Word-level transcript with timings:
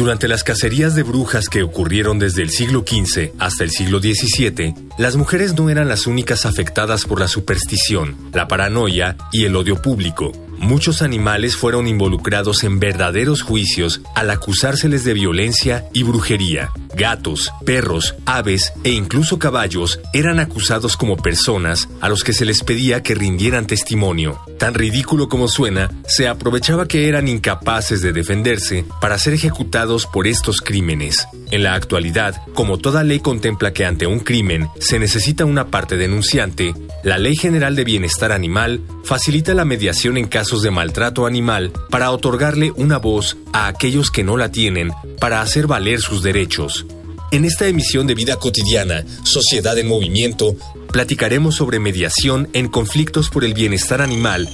Durante 0.00 0.28
las 0.28 0.44
cacerías 0.44 0.94
de 0.94 1.02
brujas 1.02 1.50
que 1.50 1.62
ocurrieron 1.62 2.18
desde 2.18 2.40
el 2.40 2.48
siglo 2.48 2.86
XV 2.88 3.32
hasta 3.38 3.64
el 3.64 3.70
siglo 3.70 3.98
XVII, 4.00 4.74
las 4.96 5.16
mujeres 5.16 5.52
no 5.52 5.68
eran 5.68 5.88
las 5.88 6.06
únicas 6.06 6.46
afectadas 6.46 7.04
por 7.04 7.20
la 7.20 7.28
superstición, 7.28 8.16
la 8.32 8.48
paranoia 8.48 9.18
y 9.30 9.44
el 9.44 9.54
odio 9.54 9.76
público. 9.76 10.32
Muchos 10.60 11.00
animales 11.00 11.56
fueron 11.56 11.88
involucrados 11.88 12.64
en 12.64 12.80
verdaderos 12.80 13.40
juicios 13.40 14.02
al 14.14 14.28
acusárseles 14.28 15.04
de 15.04 15.14
violencia 15.14 15.86
y 15.94 16.02
brujería. 16.02 16.70
Gatos, 16.94 17.50
perros, 17.64 18.14
aves 18.26 18.74
e 18.84 18.90
incluso 18.90 19.38
caballos 19.38 20.00
eran 20.12 20.38
acusados 20.38 20.98
como 20.98 21.16
personas 21.16 21.88
a 22.02 22.10
los 22.10 22.24
que 22.24 22.34
se 22.34 22.44
les 22.44 22.62
pedía 22.62 23.02
que 23.02 23.14
rindieran 23.14 23.66
testimonio. 23.66 24.38
Tan 24.58 24.74
ridículo 24.74 25.30
como 25.30 25.48
suena, 25.48 25.90
se 26.06 26.28
aprovechaba 26.28 26.86
que 26.86 27.08
eran 27.08 27.26
incapaces 27.26 28.02
de 28.02 28.12
defenderse 28.12 28.84
para 29.00 29.18
ser 29.18 29.32
ejecutados 29.32 30.06
por 30.06 30.26
estos 30.26 30.60
crímenes. 30.60 31.26
En 31.50 31.62
la 31.62 31.74
actualidad, 31.74 32.42
como 32.52 32.76
toda 32.76 33.02
ley 33.02 33.20
contempla 33.20 33.72
que 33.72 33.86
ante 33.86 34.06
un 34.06 34.20
crimen 34.20 34.68
se 34.78 34.98
necesita 34.98 35.46
una 35.46 35.68
parte 35.68 35.96
denunciante, 35.96 36.74
la 37.02 37.16
Ley 37.16 37.34
General 37.34 37.74
de 37.74 37.84
Bienestar 37.84 38.30
Animal 38.30 38.82
facilita 39.04 39.54
la 39.54 39.64
mediación 39.64 40.18
en 40.18 40.28
casos 40.28 40.49
de 40.58 40.70
maltrato 40.70 41.26
animal 41.26 41.72
para 41.88 42.10
otorgarle 42.10 42.72
una 42.74 42.98
voz 42.98 43.36
a 43.52 43.68
aquellos 43.68 44.10
que 44.10 44.24
no 44.24 44.36
la 44.36 44.50
tienen 44.50 44.90
para 45.20 45.40
hacer 45.40 45.66
valer 45.66 46.00
sus 46.00 46.22
derechos. 46.22 46.86
En 47.30 47.44
esta 47.44 47.68
emisión 47.68 48.08
de 48.08 48.14
Vida 48.14 48.36
Cotidiana, 48.36 49.04
Sociedad 49.22 49.78
en 49.78 49.86
Movimiento, 49.86 50.56
platicaremos 50.92 51.54
sobre 51.54 51.78
mediación 51.78 52.48
en 52.52 52.66
conflictos 52.66 53.30
por 53.30 53.44
el 53.44 53.54
bienestar 53.54 54.02
animal 54.02 54.48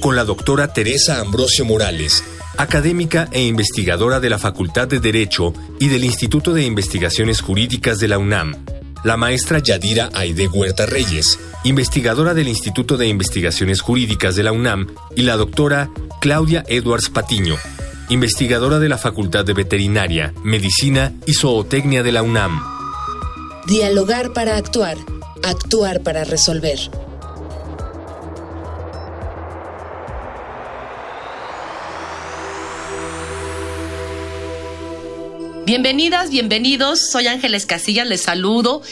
con 0.00 0.16
la 0.16 0.24
doctora 0.24 0.72
Teresa 0.72 1.20
Ambrosio 1.20 1.64
Morales, 1.64 2.24
académica 2.56 3.28
e 3.32 3.42
investigadora 3.42 4.20
de 4.20 4.30
la 4.30 4.38
Facultad 4.38 4.88
de 4.88 5.00
Derecho 5.00 5.52
y 5.78 5.88
del 5.88 6.04
Instituto 6.04 6.54
de 6.54 6.64
Investigaciones 6.64 7.40
Jurídicas 7.40 7.98
de 7.98 8.08
la 8.08 8.18
UNAM, 8.18 8.64
la 9.04 9.16
maestra 9.16 9.58
Yadira 9.58 10.08
Aide 10.14 10.48
Huerta 10.48 10.86
Reyes, 10.86 11.38
investigadora 11.62 12.34
del 12.34 12.48
Instituto 12.48 12.96
de 12.96 13.06
Investigaciones 13.06 13.80
Jurídicas 13.82 14.34
de 14.34 14.42
la 14.42 14.52
UNAM, 14.52 14.88
y 15.14 15.22
la 15.22 15.36
doctora 15.36 15.90
Claudia 16.20 16.64
Edwards 16.66 17.10
Patiño, 17.10 17.56
investigadora 18.08 18.78
de 18.78 18.88
la 18.88 18.98
Facultad 18.98 19.44
de 19.44 19.52
Veterinaria, 19.52 20.32
Medicina 20.42 21.12
y 21.26 21.34
Zootecnia 21.34 22.02
de 22.02 22.12
la 22.12 22.22
UNAM. 22.22 22.60
Dialogar 23.66 24.32
para 24.32 24.56
actuar, 24.56 24.96
actuar 25.42 26.02
para 26.02 26.24
resolver. 26.24 26.78
Bienvenidas, 35.66 36.28
bienvenidos. 36.28 37.08
Soy 37.10 37.26
Ángeles 37.26 37.64
Casillas, 37.64 38.06
les 38.06 38.20
saludo 38.20 38.82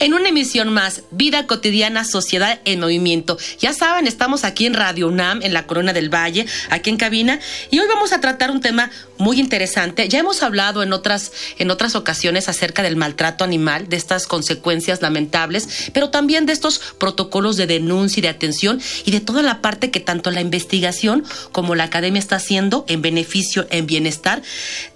en 0.00 0.14
una 0.14 0.30
emisión 0.30 0.72
más, 0.72 1.02
Vida 1.10 1.46
Cotidiana, 1.46 2.04
Sociedad 2.04 2.58
en 2.64 2.80
Movimiento. 2.80 3.38
Ya 3.60 3.74
saben, 3.74 4.06
estamos 4.06 4.44
aquí 4.44 4.64
en 4.66 4.74
Radio 4.74 5.08
UNAM, 5.08 5.42
en 5.42 5.52
la 5.52 5.66
Corona 5.66 5.92
del 5.92 6.12
Valle, 6.12 6.46
aquí 6.70 6.90
en 6.90 6.96
cabina, 6.96 7.38
y 7.70 7.78
hoy 7.78 7.86
vamos 7.86 8.12
a 8.12 8.20
tratar 8.20 8.50
un 8.50 8.60
tema 8.60 8.90
muy 9.18 9.38
interesante. 9.38 10.08
Ya 10.08 10.18
hemos 10.18 10.42
hablado 10.42 10.82
en 10.82 10.94
otras, 10.94 11.32
en 11.58 11.70
otras 11.70 11.94
ocasiones 11.94 12.48
acerca 12.48 12.82
del 12.82 12.96
maltrato 12.96 13.44
animal, 13.44 13.88
de 13.88 13.96
estas 13.96 14.26
consecuencias 14.26 15.02
lamentables, 15.02 15.90
pero 15.92 16.08
también 16.08 16.46
de 16.46 16.54
estos 16.54 16.78
protocolos 16.98 17.58
de 17.58 17.66
denuncia 17.66 18.20
y 18.20 18.22
de 18.22 18.28
atención 18.28 18.80
y 19.04 19.10
de 19.10 19.20
toda 19.20 19.42
la 19.42 19.60
parte 19.60 19.90
que 19.90 20.00
tanto 20.00 20.30
la 20.30 20.40
investigación 20.40 21.24
como 21.52 21.74
la 21.74 21.84
academia 21.84 22.18
está 22.18 22.36
haciendo 22.36 22.86
en 22.88 23.02
beneficio, 23.02 23.66
en 23.70 23.86
bienestar 23.86 24.40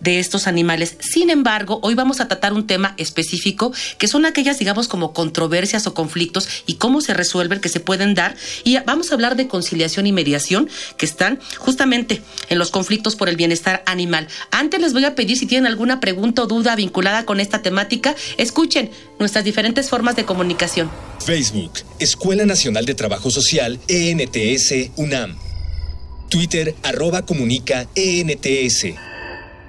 de 0.01 0.19
estos 0.19 0.47
animales. 0.47 0.97
Sin 1.01 1.29
embargo, 1.29 1.79
hoy 1.83 1.95
vamos 1.95 2.21
a 2.21 2.29
tratar 2.29 2.55
un 2.55 2.67
tema 2.67 2.95
específico 2.97 3.73
que 3.99 4.09
son 4.09 4.25
aquellas, 4.25 4.59
digamos, 4.59 4.89
como 4.95 5.13
controversias 5.13 5.89
o 5.89 5.93
conflictos 5.93 6.49
y 6.67 6.75
cómo 6.75 7.01
se 7.01 7.15
resuelven, 7.15 7.61
que 7.61 7.69
se 7.69 7.81
pueden 7.81 8.15
dar. 8.15 8.37
Y 8.63 8.79
vamos 8.87 9.11
a 9.11 9.15
hablar 9.15 9.35
de 9.35 9.49
conciliación 9.49 10.07
y 10.07 10.13
mediación 10.13 10.71
que 10.97 11.05
están 11.05 11.41
justamente 11.59 12.23
en 12.49 12.61
los 12.61 12.71
conflictos 12.71 13.17
por 13.17 13.29
el 13.29 13.35
bienestar 13.35 13.83
animal. 13.87 14.29
Antes 14.53 14.81
les 14.81 14.93
voy 14.93 15.05
a 15.05 15.17
pedir 15.17 15.37
si 15.37 15.47
tienen 15.47 15.67
alguna 15.67 15.99
pregunta 15.99 16.43
o 16.43 16.47
duda 16.47 16.77
vinculada 16.77 17.27
con 17.27 17.41
esta 17.41 17.61
temática, 17.61 18.15
escuchen 18.37 18.89
nuestras 19.19 19.45
diferentes 19.45 19.91
formas 19.91 20.15
de 20.15 20.25
comunicación. 20.25 20.89
Facebook, 21.19 21.73
Escuela 21.99 22.47
Nacional 22.47 22.87
de 22.87 22.95
Trabajo 22.95 23.33
Social, 23.33 23.81
ENTS, 23.89 24.93
UNAM. 24.95 25.37
Twitter, 26.29 26.77
arroba 26.85 27.27
comunica, 27.27 27.89
ENTS. 27.97 28.95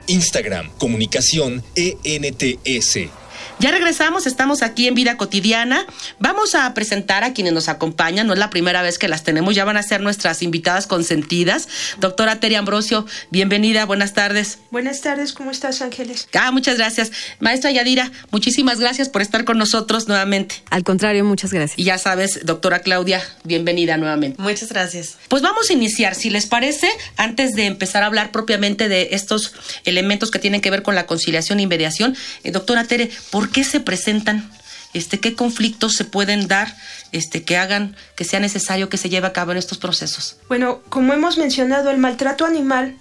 Instagram, 0.06 0.69
comunicación, 0.78 1.64
ENTS. 1.75 3.25
Ya 3.60 3.72
regresamos, 3.72 4.28
estamos 4.28 4.62
aquí 4.62 4.88
en 4.88 4.96
Vida 4.96 5.18
Cotidiana. 5.18 5.86
Vamos 6.20 6.56
a 6.56 6.74
presentar 6.74 7.24
a 7.24 7.34
quienes 7.34 7.54
nos 7.54 7.70
acompañan, 7.70 8.28
no 8.28 8.34
es 8.34 8.40
la 8.40 8.50
primera 8.50 8.82
vez 8.82 8.98
que 8.98 9.08
las 9.08 9.24
tenemos, 9.24 9.56
ya 9.56 9.66
van 9.66 9.78
a 9.78 9.84
ser 9.84 10.02
nuestras 10.02 10.42
invitadas 10.42 10.88
consentidas. 10.88 11.68
Doctora 12.00 12.40
Teri 12.40 12.56
Ambrosio, 12.56 13.06
bienvenida, 13.32 13.86
buenas 13.86 14.14
tardes. 14.14 14.60
Buenas 14.72 15.02
tardes, 15.02 15.34
¿cómo 15.34 15.52
estás, 15.52 15.82
Ángeles? 15.82 16.28
Ah, 16.34 16.52
muchas 16.52 16.78
gracias. 16.78 17.12
Maestra 17.40 17.72
Yadira, 17.72 18.12
muchísimas 18.32 18.80
gracias 18.80 19.10
por 19.10 19.22
estar 19.22 19.46
con 19.46 19.58
nosotros 19.58 20.08
nuevamente. 20.08 20.64
Al 20.70 20.84
contrario, 20.84 21.24
muchas 21.24 21.54
gracias. 21.54 21.80
Y 21.80 21.86
ya 21.86 21.98
sabes, 21.98 22.46
doctora 22.46 22.80
Claudia, 22.80 23.24
bienvenida 23.44 23.98
nuevamente. 23.98 24.42
Muchas 24.42 24.70
gracias. 24.70 25.18
Pues 25.30 25.42
vamos 25.42 25.70
a 25.70 25.74
iniciar, 25.74 26.16
si 26.16 26.30
les 26.30 26.46
parece, 26.46 26.90
antes 27.18 27.54
de 27.54 27.66
empezar 27.66 28.04
a 28.04 28.08
hablar 28.08 28.32
propiamente 28.32 28.90
de 28.90 29.10
estos 29.12 29.54
elementos 29.86 30.32
que 30.32 30.40
tienen 30.40 30.62
que 30.62 30.72
ver 30.72 30.84
con 30.84 30.96
la 30.96 31.06
conciliación 31.06 31.60
y 31.60 31.68
mediación. 31.68 32.16
Eh, 32.44 32.52
doctora 32.52 32.84
Tere, 32.84 33.10
¿por 33.35 33.46
¿Por 33.46 33.51
qué 33.51 33.66
se 33.66 33.81
presentan? 33.81 34.50
Este, 34.94 35.19
¿Qué 35.19 35.35
conflictos 35.35 35.96
se 35.96 36.06
pueden 36.06 36.47
dar 36.47 36.73
este, 37.12 37.44
que 37.44 37.57
hagan 37.57 37.97
que 38.16 38.23
sea 38.23 38.40
necesario 38.40 38.88
que 38.88 38.96
se 38.96 39.09
lleve 39.09 39.28
a 39.28 39.34
cabo 39.34 39.51
en 39.51 39.57
estos 39.57 39.78
procesos? 39.78 40.38
Bueno, 40.47 40.79
como 40.88 41.12
hemos 41.12 41.38
mencionado, 41.38 41.91
el 41.91 41.97
maltrato 41.97 42.46
animal 42.46 42.96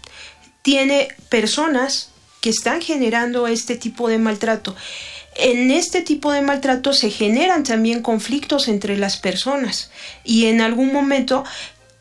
tiene 0.63 1.07
personas 1.29 2.11
que 2.41 2.51
están 2.51 2.83
generando 2.83 3.47
este 3.47 3.77
tipo 3.77 4.09
de 4.09 4.19
maltrato. 4.19 4.75
En 5.37 5.71
este 5.71 6.01
tipo 6.01 6.33
de 6.33 6.43
maltrato 6.43 6.93
se 6.93 7.11
generan 7.11 7.63
también 7.63 8.03
conflictos 8.03 8.67
entre 8.67 8.99
las 8.99 9.17
personas 9.17 9.93
y 10.25 10.47
en 10.47 10.61
algún 10.61 10.93
momento 10.93 11.45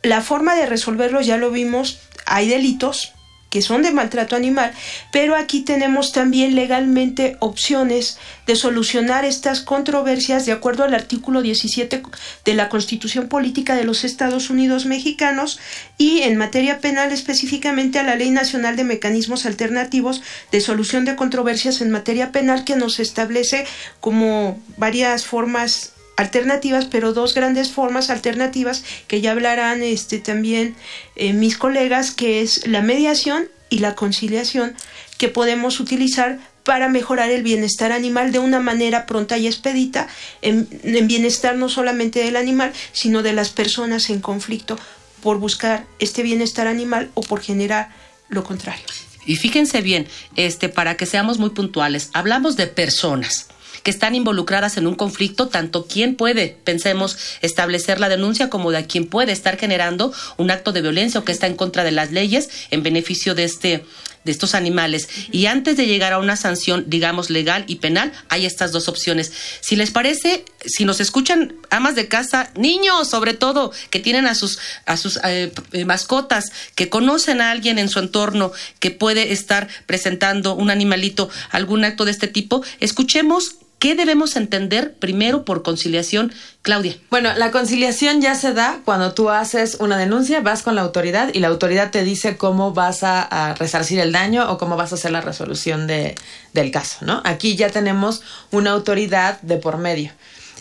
la 0.01 0.21
forma 0.21 0.55
de 0.55 0.65
resolverlo 0.65 1.21
ya 1.21 1.37
lo 1.37 1.51
vimos, 1.51 1.99
hay 2.25 2.49
delitos 2.49 3.13
que 3.53 3.61
son 3.61 3.83
de 3.83 3.91
maltrato 3.91 4.35
animal, 4.35 4.73
pero 5.11 5.35
aquí 5.35 5.61
tenemos 5.61 6.11
también 6.11 6.55
legalmente 6.55 7.37
opciones 7.37 8.17
de 8.47 8.55
solucionar 8.55 9.25
estas 9.25 9.61
controversias 9.61 10.47
de 10.47 10.53
acuerdo 10.53 10.83
al 10.83 10.95
artículo 10.95 11.43
17 11.43 12.01
de 12.45 12.53
la 12.55 12.67
Constitución 12.67 13.27
Política 13.27 13.75
de 13.75 13.83
los 13.83 14.05
Estados 14.05 14.49
Unidos 14.49 14.87
Mexicanos 14.87 15.59
y 15.99 16.23
en 16.23 16.35
materia 16.35 16.79
penal 16.79 17.11
específicamente 17.11 17.99
a 17.99 18.03
la 18.03 18.15
Ley 18.15 18.31
Nacional 18.31 18.75
de 18.75 18.85
Mecanismos 18.85 19.45
Alternativos 19.45 20.23
de 20.51 20.59
Solución 20.59 21.05
de 21.05 21.15
Controversias 21.15 21.79
en 21.81 21.91
materia 21.91 22.31
penal 22.31 22.63
que 22.63 22.75
nos 22.75 22.99
establece 22.99 23.67
como 23.99 24.59
varias 24.77 25.27
formas 25.27 25.93
alternativas, 26.15 26.85
pero 26.85 27.13
dos 27.13 27.33
grandes 27.33 27.71
formas 27.71 28.09
alternativas 28.09 28.83
que 29.07 29.21
ya 29.21 29.31
hablarán 29.31 29.81
este, 29.81 30.19
también 30.19 30.75
eh, 31.15 31.33
mis 31.33 31.57
colegas, 31.57 32.11
que 32.11 32.41
es 32.41 32.67
la 32.67 32.81
mediación 32.81 33.47
y 33.73 33.79
la 33.79 33.95
conciliación 33.95 34.75
que 35.17 35.29
podemos 35.29 35.79
utilizar 35.79 36.37
para 36.63 36.89
mejorar 36.89 37.31
el 37.31 37.41
bienestar 37.41 37.91
animal 37.91 38.31
de 38.31 38.37
una 38.37 38.59
manera 38.59 39.07
pronta 39.07 39.37
y 39.39 39.47
expedita, 39.47 40.07
en, 40.43 40.67
en 40.83 41.07
bienestar 41.07 41.55
no 41.55 41.69
solamente 41.69 42.23
del 42.23 42.35
animal, 42.35 42.71
sino 42.91 43.23
de 43.23 43.33
las 43.33 43.49
personas 43.49 44.11
en 44.11 44.21
conflicto 44.21 44.77
por 45.21 45.39
buscar 45.39 45.85
este 45.97 46.21
bienestar 46.21 46.67
animal 46.67 47.09
o 47.15 47.21
por 47.21 47.41
generar 47.41 47.89
lo 48.29 48.43
contrario. 48.43 48.85
Y 49.25 49.37
fíjense 49.37 49.81
bien, 49.81 50.07
este, 50.35 50.69
para 50.69 50.95
que 50.95 51.07
seamos 51.07 51.39
muy 51.39 51.49
puntuales, 51.49 52.11
hablamos 52.13 52.55
de 52.57 52.67
personas 52.67 53.47
que 53.83 53.91
están 53.91 54.15
involucradas 54.15 54.77
en 54.77 54.87
un 54.87 54.95
conflicto, 54.95 55.47
tanto 55.47 55.85
quien 55.85 56.15
puede, 56.15 56.57
pensemos, 56.63 57.17
establecer 57.41 57.99
la 57.99 58.09
denuncia 58.09 58.49
como 58.49 58.71
de 58.71 58.85
quien 58.85 59.05
puede 59.05 59.31
estar 59.31 59.57
generando 59.57 60.13
un 60.37 60.51
acto 60.51 60.71
de 60.71 60.81
violencia 60.81 61.19
o 61.19 61.25
que 61.25 61.31
está 61.31 61.47
en 61.47 61.55
contra 61.55 61.83
de 61.83 61.91
las 61.91 62.11
leyes 62.11 62.49
en 62.71 62.83
beneficio 62.83 63.35
de 63.35 63.43
este 63.43 63.83
de 64.23 64.31
estos 64.31 64.55
animales. 64.55 65.09
Y 65.31 65.47
antes 65.47 65.77
de 65.77 65.85
llegar 65.85 66.13
a 66.13 66.19
una 66.19 66.35
sanción, 66.35 66.85
digamos, 66.87 67.29
legal 67.29 67.65
y 67.67 67.75
penal, 67.75 68.13
hay 68.29 68.45
estas 68.45 68.71
dos 68.71 68.87
opciones. 68.87 69.31
Si 69.61 69.75
les 69.75 69.91
parece, 69.91 70.45
si 70.65 70.85
nos 70.85 70.99
escuchan 70.99 71.55
amas 71.69 71.95
de 71.95 72.07
casa, 72.07 72.51
niños 72.55 73.09
sobre 73.09 73.33
todo, 73.33 73.71
que 73.89 73.99
tienen 73.99 74.27
a 74.27 74.35
sus, 74.35 74.59
a 74.85 74.97
sus 74.97 75.19
eh, 75.23 75.51
eh, 75.71 75.85
mascotas, 75.85 76.51
que 76.75 76.89
conocen 76.89 77.41
a 77.41 77.51
alguien 77.51 77.79
en 77.79 77.89
su 77.89 77.99
entorno 77.99 78.51
que 78.79 78.91
puede 78.91 79.33
estar 79.33 79.67
presentando 79.85 80.55
un 80.55 80.69
animalito, 80.69 81.29
algún 81.51 81.83
acto 81.83 82.05
de 82.05 82.11
este 82.11 82.27
tipo, 82.27 82.63
escuchemos 82.79 83.57
¿Qué 83.83 83.95
debemos 83.95 84.37
entender 84.37 84.93
primero 84.93 85.43
por 85.43 85.61
conciliación, 85.61 86.31
Claudia? 86.61 86.95
Bueno, 87.09 87.33
la 87.35 87.51
conciliación 87.51 88.21
ya 88.21 88.33
se 88.33 88.53
da 88.53 88.79
cuando 88.85 89.13
tú 89.13 89.29
haces 89.29 89.75
una 89.81 89.97
denuncia, 89.97 90.39
vas 90.39 90.63
con 90.63 90.75
la 90.75 90.83
autoridad 90.83 91.31
y 91.33 91.41
la 91.41 91.49
autoridad 91.49 91.91
te 91.91 92.05
dice 92.05 92.37
cómo 92.37 92.71
vas 92.71 93.03
a, 93.03 93.53
resarcir 93.59 93.99
el 93.99 94.13
daño 94.13 94.49
o 94.49 94.57
cómo 94.57 94.77
vas 94.77 94.93
a 94.93 94.95
hacer 94.95 95.11
la 95.11 95.19
resolución 95.19 95.85
de, 95.85 96.15
del 96.53 96.71
caso, 96.71 96.99
¿no? 97.01 97.21
Aquí 97.25 97.57
ya 97.57 97.71
tenemos 97.71 98.21
una 98.51 98.71
autoridad 98.71 99.41
de 99.41 99.57
por 99.57 99.77
medio. 99.77 100.13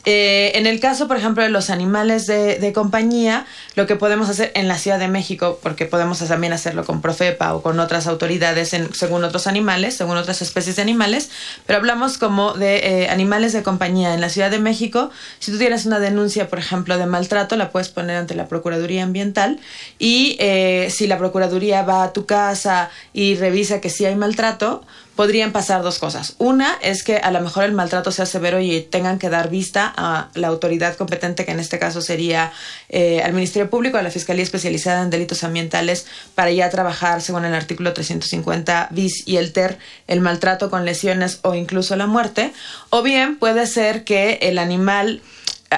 Eh, 0.05 0.53
en 0.57 0.67
el 0.67 0.81
caso, 0.81 1.07
por 1.07 1.17
ejemplo, 1.17 1.45
de 1.45 1.49
los 1.49 1.71
animales 1.71 2.27
de, 2.27 2.73
compañía, 2.75 3.47
lo 3.77 3.87
que 3.87 3.95
podemos 3.95 4.29
hacer 4.29 4.51
en 4.55 4.67
la 4.67 4.77
Ciudad 4.79 4.99
de 4.99 5.09
México, 5.09 5.61
porque 5.63 5.87
podemos 5.87 6.19
también 6.19 6.53
hacerlo 6.53 6.85
con 6.85 7.01
Profepa 7.01 7.55
o 7.55 7.63
con 7.63 7.79
otras 7.79 8.07
autoridades 8.07 8.75
según 8.93 9.25
otros 9.25 9.47
animales, 9.47 9.97
según 9.97 10.17
otras 10.17 10.43
especies 10.43 10.77
de 10.77 10.83
animales, 10.83 11.31
pero 11.67 11.79
hablamos 11.79 12.19
como 12.19 12.55
de 12.55 13.03
eh, 13.03 13.09
animales 13.11 13.53
de 13.53 13.63
compañía. 13.63 14.15
En 14.15 14.21
la 14.21 14.29
Ciudad 14.29 14.51
de 14.51 14.59
México, 14.59 15.11
si 15.39 15.53
tú 15.53 15.59
tienes 15.59 15.87
una 15.87 16.01
denuncia, 16.01 16.49
por 16.49 16.59
ejemplo, 16.59 16.99
de 16.99 17.07
maltrato, 17.07 17.57
la 17.57 17.71
puedes 17.71 17.89
poner 17.89 18.17
ante 18.17 18.35
la 18.35 18.49
Procuraduría 18.49 19.05
Ambiental 19.05 19.61
y 19.99 20.37
eh, 20.41 20.89
si 20.91 21.07
la 21.07 21.19
Procuraduría 21.19 21.83
va 21.83 22.05
a 22.05 22.13
tu 22.13 22.27
casa 22.27 22.91
y 23.13 23.37
revisa 23.37 23.81
que 23.81 23.91
sí 23.91 24.05
hay 24.05 24.17
maltrato, 24.17 24.83
podrían 25.17 25.53
pasar 25.53 25.83
dos 25.83 25.99
cosas. 25.99 26.35
Una 26.39 26.79
es 26.83 27.03
que 27.03 27.17
a 27.17 27.31
lo 27.31 27.41
mejor 27.41 27.65
el 27.65 27.73
maltrato 27.73 28.11
sea 28.11 28.27
severo 28.27 28.61
y 28.61 28.81
tengan 28.81 29.19
que 29.19 29.29
dar 29.29 29.51
vista 29.51 29.93
a 29.97 30.31
la 30.35 30.49
autoridad 30.49 30.97
competente, 30.97 31.45
que 31.45 31.53
en 31.53 31.61
este 31.61 31.79
caso 31.79 32.01
sería 32.01 32.53
eh, 32.89 33.23
al 33.23 33.33
Ministerio 33.33 33.69
Público, 33.69 33.99
a 33.99 34.03
la 34.03 34.11
Fiscalía 34.11 34.43
Especializada 34.43 35.03
en 35.03 35.11
Delitos 35.11 35.45
Ambientales, 35.45 36.07
para 36.35 36.51
ya 36.51 36.71
trabajar, 36.71 37.21
según 37.21 37.45
el 37.45 37.55
artículo 37.55 37.93
350 37.93 38.89
bis 38.91 39.27
y 39.27 39.37
el 39.37 39.53
TER, 39.53 39.79
el 40.07 40.21
maltrato 40.21 40.71
con 40.71 40.85
lesiones 40.85 41.41
o 41.43 41.55
incluso 41.55 41.97
la 41.97 42.07
muerte. 42.07 42.53
O 42.91 43.03
bien 43.03 43.37
puede 43.37 43.67
ser 43.67 44.05
que 44.05 44.39
el 44.43 44.59
animal 44.59 45.23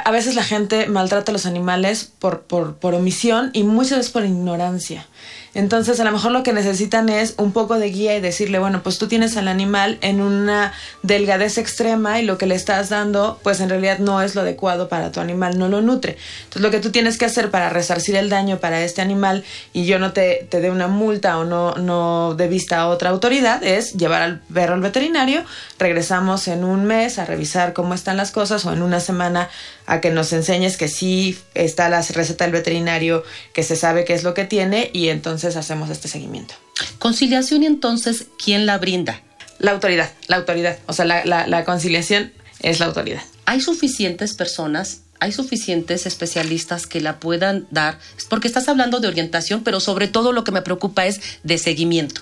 a 0.04 0.10
veces 0.10 0.34
la 0.34 0.42
gente 0.42 0.86
maltrata 0.86 1.30
a 1.30 1.34
los 1.34 1.46
animales 1.46 2.10
por, 2.18 2.42
por, 2.42 2.76
por 2.76 2.94
omisión 2.94 3.50
y 3.52 3.62
muchas 3.62 3.98
veces 3.98 4.12
por 4.12 4.24
ignorancia. 4.24 5.06
Entonces, 5.54 6.00
a 6.00 6.04
lo 6.04 6.12
mejor 6.12 6.32
lo 6.32 6.42
que 6.42 6.52
necesitan 6.52 7.08
es 7.08 7.34
un 7.38 7.52
poco 7.52 7.78
de 7.78 7.90
guía 7.90 8.16
y 8.16 8.20
decirle, 8.20 8.58
bueno, 8.58 8.82
pues 8.82 8.98
tú 8.98 9.06
tienes 9.06 9.36
al 9.36 9.48
animal 9.48 9.98
en 10.00 10.20
una 10.20 10.72
delgadez 11.02 11.58
extrema 11.58 12.20
y 12.20 12.24
lo 12.24 12.38
que 12.38 12.46
le 12.46 12.56
estás 12.56 12.88
dando, 12.88 13.38
pues 13.42 13.60
en 13.60 13.68
realidad 13.68 13.98
no 14.00 14.20
es 14.20 14.34
lo 14.34 14.40
adecuado 14.40 14.88
para 14.88 15.12
tu 15.12 15.20
animal, 15.20 15.58
no 15.58 15.68
lo 15.68 15.80
nutre. 15.80 16.16
Entonces, 16.44 16.62
lo 16.62 16.70
que 16.70 16.80
tú 16.80 16.90
tienes 16.90 17.18
que 17.18 17.24
hacer 17.24 17.50
para 17.50 17.70
resarcir 17.70 18.16
el 18.16 18.28
daño 18.28 18.58
para 18.58 18.82
este 18.82 19.00
animal 19.00 19.44
y 19.72 19.86
yo 19.86 19.98
no 19.98 20.12
te, 20.12 20.46
te 20.50 20.60
dé 20.60 20.70
una 20.70 20.88
multa 20.88 21.38
o 21.38 21.44
no, 21.44 21.74
no 21.76 22.34
de 22.34 22.48
vista 22.48 22.80
a 22.80 22.88
otra 22.88 23.10
autoridad 23.10 23.62
es 23.62 23.94
llevar 23.94 24.22
al 24.22 24.40
perro 24.52 24.74
al 24.74 24.80
veterinario, 24.80 25.44
regresamos 25.78 26.48
en 26.48 26.64
un 26.64 26.84
mes 26.84 27.18
a 27.18 27.24
revisar 27.24 27.72
cómo 27.72 27.94
están 27.94 28.16
las 28.16 28.30
cosas 28.30 28.64
o 28.64 28.72
en 28.72 28.82
una 28.82 29.00
semana 29.00 29.48
a 29.86 30.00
que 30.00 30.10
nos 30.10 30.32
enseñes 30.32 30.76
que 30.76 30.88
sí 30.88 31.38
está 31.54 31.88
la 31.88 32.02
receta 32.02 32.44
del 32.44 32.52
veterinario, 32.52 33.24
que 33.52 33.62
se 33.62 33.76
sabe 33.76 34.04
qué 34.04 34.14
es 34.14 34.22
lo 34.22 34.34
que 34.34 34.44
tiene 34.44 34.90
y 34.92 35.08
entonces 35.08 35.56
hacemos 35.56 35.90
este 35.90 36.08
seguimiento. 36.08 36.54
Conciliación 36.98 37.62
y 37.62 37.66
entonces, 37.66 38.26
¿quién 38.42 38.66
la 38.66 38.78
brinda? 38.78 39.20
La 39.58 39.72
autoridad, 39.72 40.10
la 40.26 40.36
autoridad. 40.36 40.78
O 40.86 40.92
sea, 40.92 41.04
la, 41.04 41.24
la 41.24 41.64
conciliación 41.64 42.32
es 42.60 42.80
la 42.80 42.86
autoridad. 42.86 43.22
¿Hay 43.46 43.60
suficientes 43.60 44.34
personas 44.34 45.00
hay 45.20 45.32
suficientes 45.32 46.04
especialistas 46.04 46.86
que 46.86 47.00
la 47.00 47.18
puedan 47.18 47.66
dar, 47.70 47.98
porque 48.28 48.46
estás 48.46 48.68
hablando 48.68 49.00
de 49.00 49.08
orientación, 49.08 49.62
pero 49.64 49.80
sobre 49.80 50.06
todo 50.06 50.32
lo 50.32 50.44
que 50.44 50.52
me 50.52 50.60
preocupa 50.60 51.06
es 51.06 51.20
de 51.42 51.56
seguimiento. 51.56 52.20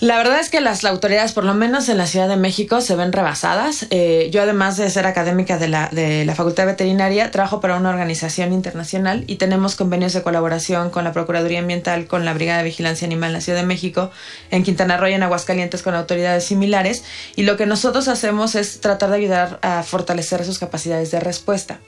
La 0.00 0.16
verdad 0.16 0.40
es 0.40 0.50
que 0.50 0.60
las 0.60 0.84
autoridades, 0.84 1.32
por 1.32 1.44
lo 1.44 1.54
menos 1.54 1.88
en 1.88 1.96
la 1.96 2.06
Ciudad 2.06 2.28
de 2.28 2.36
México, 2.36 2.80
se 2.80 2.96
ven 2.96 3.12
rebasadas. 3.12 3.86
Eh, 3.90 4.30
yo, 4.32 4.42
además 4.42 4.76
de 4.76 4.90
ser 4.90 5.06
académica 5.06 5.58
de 5.58 5.68
la, 5.68 5.88
de 5.92 6.24
la 6.24 6.34
Facultad 6.34 6.64
de 6.64 6.72
Veterinaria, 6.72 7.30
trabajo 7.30 7.60
para 7.60 7.76
una 7.76 7.90
organización 7.90 8.52
internacional 8.52 9.24
y 9.26 9.36
tenemos 9.36 9.76
convenios 9.76 10.12
de 10.12 10.22
colaboración 10.22 10.90
con 10.90 11.04
la 11.04 11.12
Procuraduría 11.12 11.60
Ambiental, 11.60 12.06
con 12.06 12.24
la 12.24 12.34
Brigada 12.34 12.58
de 12.58 12.64
Vigilancia 12.64 13.06
Animal 13.06 13.28
en 13.28 13.34
la 13.34 13.40
Ciudad 13.40 13.60
de 13.60 13.66
México, 13.66 14.10
en 14.50 14.64
Quintana 14.64 14.96
Roo 14.96 15.08
y 15.08 15.12
en 15.12 15.22
Aguascalientes 15.22 15.82
con 15.82 15.94
autoridades 15.94 16.44
similares. 16.44 17.04
Y 17.36 17.44
lo 17.44 17.56
que 17.56 17.66
nosotros 17.66 18.08
hacemos 18.08 18.54
es 18.54 18.80
tratar 18.80 19.10
de 19.10 19.16
ayudar 19.16 19.58
a 19.62 19.82
fortalecer 19.82 20.44
sus 20.44 20.58
capacidades 20.58 21.10
de 21.10 21.20
respuesta 21.20 21.80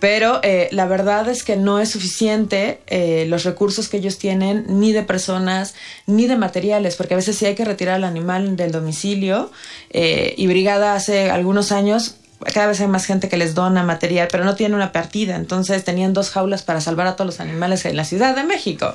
pero 0.00 0.40
eh, 0.42 0.68
la 0.70 0.86
verdad 0.86 1.28
es 1.28 1.44
que 1.44 1.56
no 1.56 1.78
es 1.78 1.90
suficiente 1.90 2.80
eh, 2.86 3.24
los 3.28 3.44
recursos 3.44 3.88
que 3.88 3.98
ellos 3.98 4.18
tienen, 4.18 4.64
ni 4.68 4.92
de 4.92 5.02
personas, 5.02 5.74
ni 6.06 6.26
de 6.26 6.36
materiales, 6.36 6.96
porque 6.96 7.14
a 7.14 7.16
veces 7.16 7.36
sí 7.36 7.46
hay 7.46 7.54
que 7.54 7.64
retirar 7.64 7.94
al 7.96 8.04
animal 8.04 8.56
del 8.56 8.72
domicilio. 8.72 9.50
Eh, 9.90 10.34
y 10.36 10.46
Brigada 10.46 10.94
hace 10.94 11.30
algunos 11.30 11.72
años 11.72 12.16
cada 12.52 12.66
vez 12.66 12.80
hay 12.80 12.86
más 12.86 13.04
gente 13.04 13.28
que 13.28 13.36
les 13.36 13.54
dona 13.54 13.82
material, 13.82 14.28
pero 14.30 14.44
no 14.44 14.54
tiene 14.54 14.74
una 14.74 14.92
partida. 14.92 15.36
Entonces 15.36 15.84
tenían 15.84 16.12
dos 16.12 16.30
jaulas 16.30 16.62
para 16.62 16.80
salvar 16.80 17.06
a 17.06 17.16
todos 17.16 17.26
los 17.26 17.40
animales 17.40 17.84
en 17.84 17.96
la 17.96 18.04
Ciudad 18.04 18.34
de 18.34 18.44
México. 18.44 18.92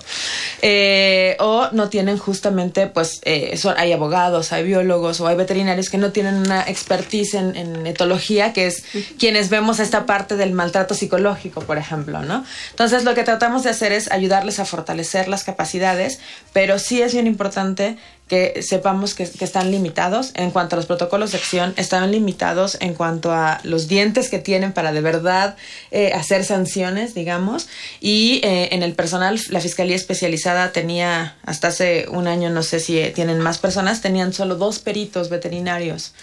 Eh, 0.61 1.35
o 1.39 1.69
no 1.71 1.89
tienen 1.89 2.17
justamente, 2.17 2.87
pues, 2.87 3.21
eh, 3.23 3.57
son, 3.57 3.75
hay 3.77 3.91
abogados, 3.91 4.51
hay 4.51 4.63
biólogos 4.63 5.19
o 5.21 5.27
hay 5.27 5.35
veterinarios 5.35 5.89
que 5.89 5.97
no 5.97 6.11
tienen 6.11 6.35
una 6.35 6.61
expertise 6.61 7.35
en, 7.35 7.55
en, 7.55 7.87
etología, 7.87 8.53
que 8.53 8.67
es 8.67 8.83
quienes 9.17 9.49
vemos 9.49 9.79
esta 9.79 10.05
parte 10.05 10.35
del 10.35 10.53
maltrato 10.53 10.93
psicológico, 10.93 11.61
por 11.61 11.77
ejemplo, 11.77 12.21
¿no? 12.21 12.43
Entonces 12.71 13.03
lo 13.03 13.15
que 13.15 13.23
tratamos 13.23 13.63
de 13.63 13.71
hacer 13.71 13.91
es 13.91 14.11
ayudarles 14.11 14.59
a 14.59 14.65
fortalecer 14.65 15.27
las 15.27 15.43
capacidades, 15.43 16.19
pero 16.53 16.79
sí 16.79 17.01
es 17.01 17.13
bien 17.13 17.27
importante 17.27 17.97
que 18.29 18.61
sepamos 18.61 19.15
que, 19.15 19.23
están 19.23 19.71
limitados 19.71 20.31
en 20.35 20.51
cuanto 20.51 20.75
a 20.75 20.77
los 20.77 20.85
protocolos 20.85 21.31
de 21.31 21.39
acción, 21.39 21.73
están 21.77 22.09
limitados 22.11 22.77
en 22.79 22.93
cuanto 22.93 23.31
a 23.33 23.59
los 23.63 23.87
dientes 23.87 24.29
que 24.29 24.37
tienen 24.37 24.71
para 24.71 24.93
de 24.93 25.01
verdad 25.01 25.57
eh, 25.89 26.13
hacer 26.13 26.45
sanciones, 26.45 27.15
digamos, 27.15 27.67
y 27.99 28.39
eh, 28.43 28.69
en 28.71 28.83
el 28.83 28.93
personal, 28.93 29.39
la 29.49 29.59
Fiscalía 29.59 29.95
Especializada 29.95 30.71
tenía, 30.71 31.37
hasta 31.43 31.69
hace 31.69 32.05
un 32.09 32.27
año, 32.27 32.51
no 32.51 32.61
sé 32.61 32.79
si 32.79 33.01
tienen 33.15 33.39
más 33.39 33.57
personas, 33.57 34.01
tenían 34.01 34.31
solo 34.31 34.55
dos 34.55 34.77
peritos 34.77 35.29
veterinarios. 35.29 36.13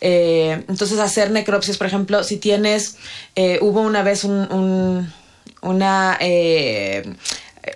Eh, 0.00 0.64
entonces, 0.68 0.98
hacer 0.98 1.30
necropsias, 1.30 1.78
por 1.78 1.86
ejemplo, 1.86 2.24
si 2.24 2.38
tienes, 2.38 2.96
hubo 3.60 3.82
una 3.82 4.02
vez 4.02 4.24
un, 4.24 5.12
una 5.60 6.18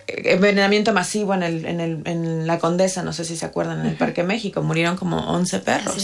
envenenamiento 0.09 0.93
masivo 0.93 1.35
en, 1.35 1.43
el, 1.43 1.65
en, 1.65 1.81
el, 1.81 2.01
en 2.05 2.47
la 2.47 2.59
Condesa, 2.59 3.03
no 3.03 3.13
sé 3.13 3.25
si 3.25 3.37
se 3.37 3.47
acuerdan, 3.47 3.81
en 3.81 3.87
el 3.87 3.97
Parque 3.97 4.25
México, 4.25 4.63
murieron 4.63 4.97
como 4.97 5.19
11 5.33 5.61
perros. 5.61 5.97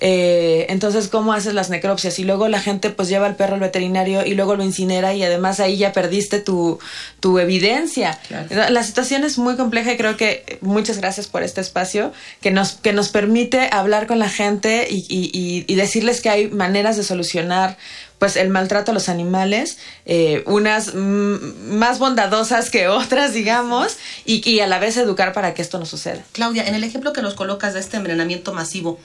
Eh, 0.00 0.66
entonces, 0.68 1.08
¿cómo 1.08 1.32
haces 1.32 1.54
las 1.54 1.70
necropsias? 1.70 2.18
Y 2.20 2.24
luego 2.24 2.46
la 2.48 2.60
gente 2.60 2.90
pues 2.90 3.08
lleva 3.08 3.26
al 3.26 3.34
perro 3.34 3.54
al 3.54 3.60
veterinario 3.60 4.24
y 4.24 4.34
luego 4.34 4.54
lo 4.54 4.62
incinera 4.62 5.14
y 5.14 5.24
además 5.24 5.58
ahí 5.58 5.76
ya 5.76 5.92
perdiste 5.92 6.38
tu, 6.38 6.78
tu 7.18 7.38
evidencia. 7.40 8.18
La 8.50 8.82
situación 8.84 9.24
es 9.24 9.38
muy 9.38 9.56
compleja 9.56 9.92
y 9.92 9.96
creo 9.96 10.16
que 10.16 10.58
muchas 10.60 10.98
gracias 10.98 11.26
por 11.26 11.42
este 11.42 11.60
espacio 11.60 12.12
que 12.40 12.52
nos, 12.52 12.74
que 12.74 12.92
nos 12.92 13.08
permite 13.08 13.68
hablar 13.72 14.06
con 14.06 14.20
la 14.20 14.28
gente 14.28 14.86
y, 14.88 15.04
y, 15.08 15.64
y 15.66 15.74
decirles 15.74 16.20
que 16.20 16.30
hay 16.30 16.48
maneras 16.48 16.96
de 16.96 17.02
solucionar 17.02 17.76
pues 18.18 18.36
el 18.36 18.48
maltrato 18.50 18.90
a 18.90 18.94
los 18.94 19.08
animales, 19.08 19.78
eh, 20.04 20.42
unas 20.46 20.94
más 20.94 21.98
bondadosas 21.98 22.70
que 22.70 22.88
otras, 22.88 23.32
digamos, 23.32 23.96
y, 24.24 24.60
a 24.60 24.66
la 24.66 24.78
vez 24.78 24.96
educar 24.96 25.32
para 25.32 25.54
que 25.54 25.62
esto 25.62 25.78
no 25.78 25.86
suceda. 25.86 26.22
Claudia, 26.32 26.66
en 26.66 26.74
el 26.74 26.84
ejemplo 26.84 27.12
que 27.12 27.22
nos 27.22 27.34
colocas 27.34 27.74
de 27.74 27.80
este 27.80 27.96
envenenamiento 27.96 28.52
masivo, 28.52 28.98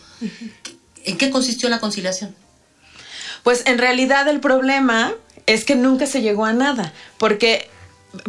¿en 1.06 1.18
qué 1.18 1.30
consistió 1.30 1.70
la 1.70 1.80
conciliación? 1.80 2.36
Pues 3.44 3.64
en 3.66 3.78
realidad 3.78 4.28
el 4.28 4.40
problema 4.40 5.14
es 5.46 5.66
que 5.66 5.76
nunca 5.76 6.08
se 6.08 6.22
llegó 6.22 6.46
a 6.46 6.54
nada, 6.54 6.94
porque 7.18 7.70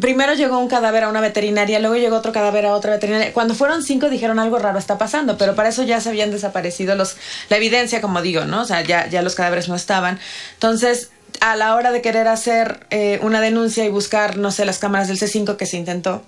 primero 0.00 0.34
llegó 0.34 0.58
un 0.58 0.68
cadáver 0.68 1.04
a 1.04 1.08
una 1.08 1.20
veterinaria, 1.20 1.78
luego 1.78 1.96
llegó 1.96 2.16
otro 2.16 2.32
cadáver 2.32 2.66
a 2.66 2.74
otra 2.74 2.92
veterinaria. 2.92 3.32
Cuando 3.32 3.54
fueron 3.54 3.82
cinco 3.82 4.08
dijeron 4.08 4.38
algo 4.38 4.58
raro 4.58 4.78
está 4.78 4.98
pasando, 4.98 5.36
pero 5.36 5.54
para 5.54 5.68
eso 5.68 5.82
ya 5.82 6.00
se 6.00 6.08
habían 6.08 6.30
desaparecido 6.30 6.94
los, 6.94 7.16
la 7.50 7.56
evidencia, 7.58 8.00
como 8.00 8.22
digo, 8.22 8.44
¿no? 8.44 8.62
O 8.62 8.64
sea, 8.64 8.82
ya, 8.82 9.08
ya 9.08 9.22
los 9.22 9.34
cadáveres 9.34 9.68
no 9.68 9.74
estaban. 9.74 10.18
Entonces, 10.54 11.10
a 11.40 11.56
la 11.56 11.74
hora 11.74 11.92
de 11.92 12.00
querer 12.00 12.28
hacer 12.28 12.86
eh, 12.90 13.18
una 13.22 13.40
denuncia 13.40 13.84
y 13.84 13.88
buscar, 13.88 14.36
no 14.38 14.50
sé, 14.50 14.64
las 14.64 14.78
cámaras 14.78 15.08
del 15.08 15.18
C5 15.18 15.56
que 15.56 15.66
se 15.66 15.76
intentó, 15.76 16.24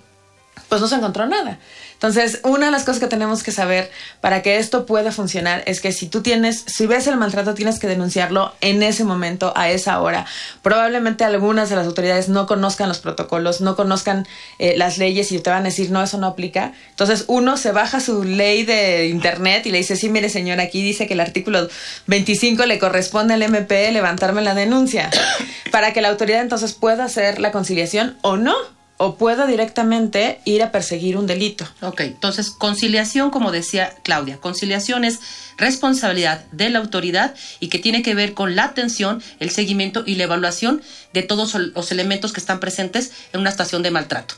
pues 0.69 0.81
no 0.81 0.87
se 0.87 0.95
encontró 0.95 1.25
nada. 1.25 1.59
Entonces, 1.97 2.41
una 2.43 2.67
de 2.67 2.71
las 2.71 2.83
cosas 2.83 2.99
que 2.99 3.07
tenemos 3.07 3.41
que 3.41 3.51
saber 3.51 3.89
para 4.21 4.43
que 4.43 4.57
esto 4.57 4.85
pueda 4.85 5.11
funcionar 5.11 5.63
es 5.65 5.81
que 5.81 5.91
si 5.91 6.07
tú 6.07 6.21
tienes, 6.21 6.63
si 6.67 6.85
ves 6.85 7.07
el 7.07 7.17
maltrato, 7.17 7.55
tienes 7.55 7.79
que 7.79 7.87
denunciarlo 7.87 8.53
en 8.61 8.83
ese 8.83 9.03
momento, 9.03 9.51
a 9.55 9.71
esa 9.71 9.99
hora. 9.99 10.27
Probablemente 10.61 11.23
algunas 11.23 11.71
de 11.71 11.75
las 11.75 11.87
autoridades 11.87 12.29
no 12.29 12.45
conozcan 12.45 12.87
los 12.87 12.99
protocolos, 12.99 13.61
no 13.61 13.75
conozcan 13.75 14.27
eh, 14.59 14.75
las 14.77 14.99
leyes 14.99 15.31
y 15.31 15.39
te 15.39 15.49
van 15.49 15.61
a 15.61 15.69
decir, 15.69 15.89
no, 15.89 16.03
eso 16.03 16.19
no 16.19 16.27
aplica. 16.27 16.73
Entonces, 16.91 17.25
uno 17.25 17.57
se 17.57 17.71
baja 17.71 17.99
su 17.99 18.23
ley 18.23 18.63
de 18.63 19.07
internet 19.07 19.65
y 19.65 19.71
le 19.71 19.79
dice, 19.79 19.95
sí, 19.95 20.09
mire, 20.09 20.29
señor, 20.29 20.59
aquí 20.59 20.83
dice 20.83 21.07
que 21.07 21.15
el 21.15 21.19
artículo 21.19 21.67
25 22.05 22.63
le 22.67 22.77
corresponde 22.77 23.33
al 23.33 23.41
MP 23.41 23.91
levantarme 23.91 24.43
la 24.43 24.53
denuncia 24.53 25.09
para 25.71 25.93
que 25.93 26.01
la 26.01 26.09
autoridad 26.09 26.41
entonces 26.41 26.73
pueda 26.73 27.05
hacer 27.05 27.39
la 27.39 27.51
conciliación 27.51 28.17
o 28.21 28.37
no 28.37 28.76
o 28.97 29.15
pueda 29.15 29.45
directamente 29.45 30.41
ir 30.43 30.63
a 30.63 30.71
perseguir 30.71 31.17
un 31.17 31.27
delito. 31.27 31.67
Ok, 31.81 32.01
entonces 32.01 32.49
conciliación, 32.49 33.29
como 33.29 33.51
decía 33.51 33.93
Claudia, 34.03 34.37
conciliación 34.37 35.05
es 35.05 35.19
responsabilidad 35.57 36.45
de 36.51 36.69
la 36.69 36.79
autoridad 36.79 37.35
y 37.59 37.69
que 37.69 37.79
tiene 37.79 38.01
que 38.01 38.15
ver 38.15 38.33
con 38.33 38.55
la 38.55 38.65
atención, 38.65 39.21
el 39.39 39.51
seguimiento 39.51 40.03
y 40.05 40.15
la 40.15 40.23
evaluación 40.23 40.81
de 41.13 41.23
todos 41.23 41.53
los 41.55 41.91
elementos 41.91 42.33
que 42.33 42.39
están 42.39 42.59
presentes 42.59 43.11
en 43.33 43.41
una 43.41 43.49
estación 43.49 43.83
de 43.83 43.91
maltrato. 43.91 44.35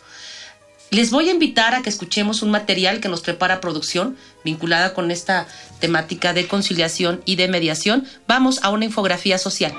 Les 0.91 1.11
voy 1.11 1.29
a 1.29 1.31
invitar 1.31 1.75
a 1.75 1.83
que 1.83 1.89
escuchemos 1.89 2.41
un 2.41 2.49
material 2.49 2.99
que 2.99 3.09
nos 3.09 3.21
prepara 3.21 3.61
producción 3.61 4.17
vinculada 4.43 4.93
con 4.95 5.11
esta 5.11 5.47
temática 5.79 6.33
de 6.33 6.47
conciliación 6.47 7.21
y 7.25 7.35
de 7.35 7.47
mediación. 7.47 8.07
Vamos 8.27 8.59
a 8.63 8.71
una 8.71 8.85
infografía 8.85 9.37
social. 9.37 9.71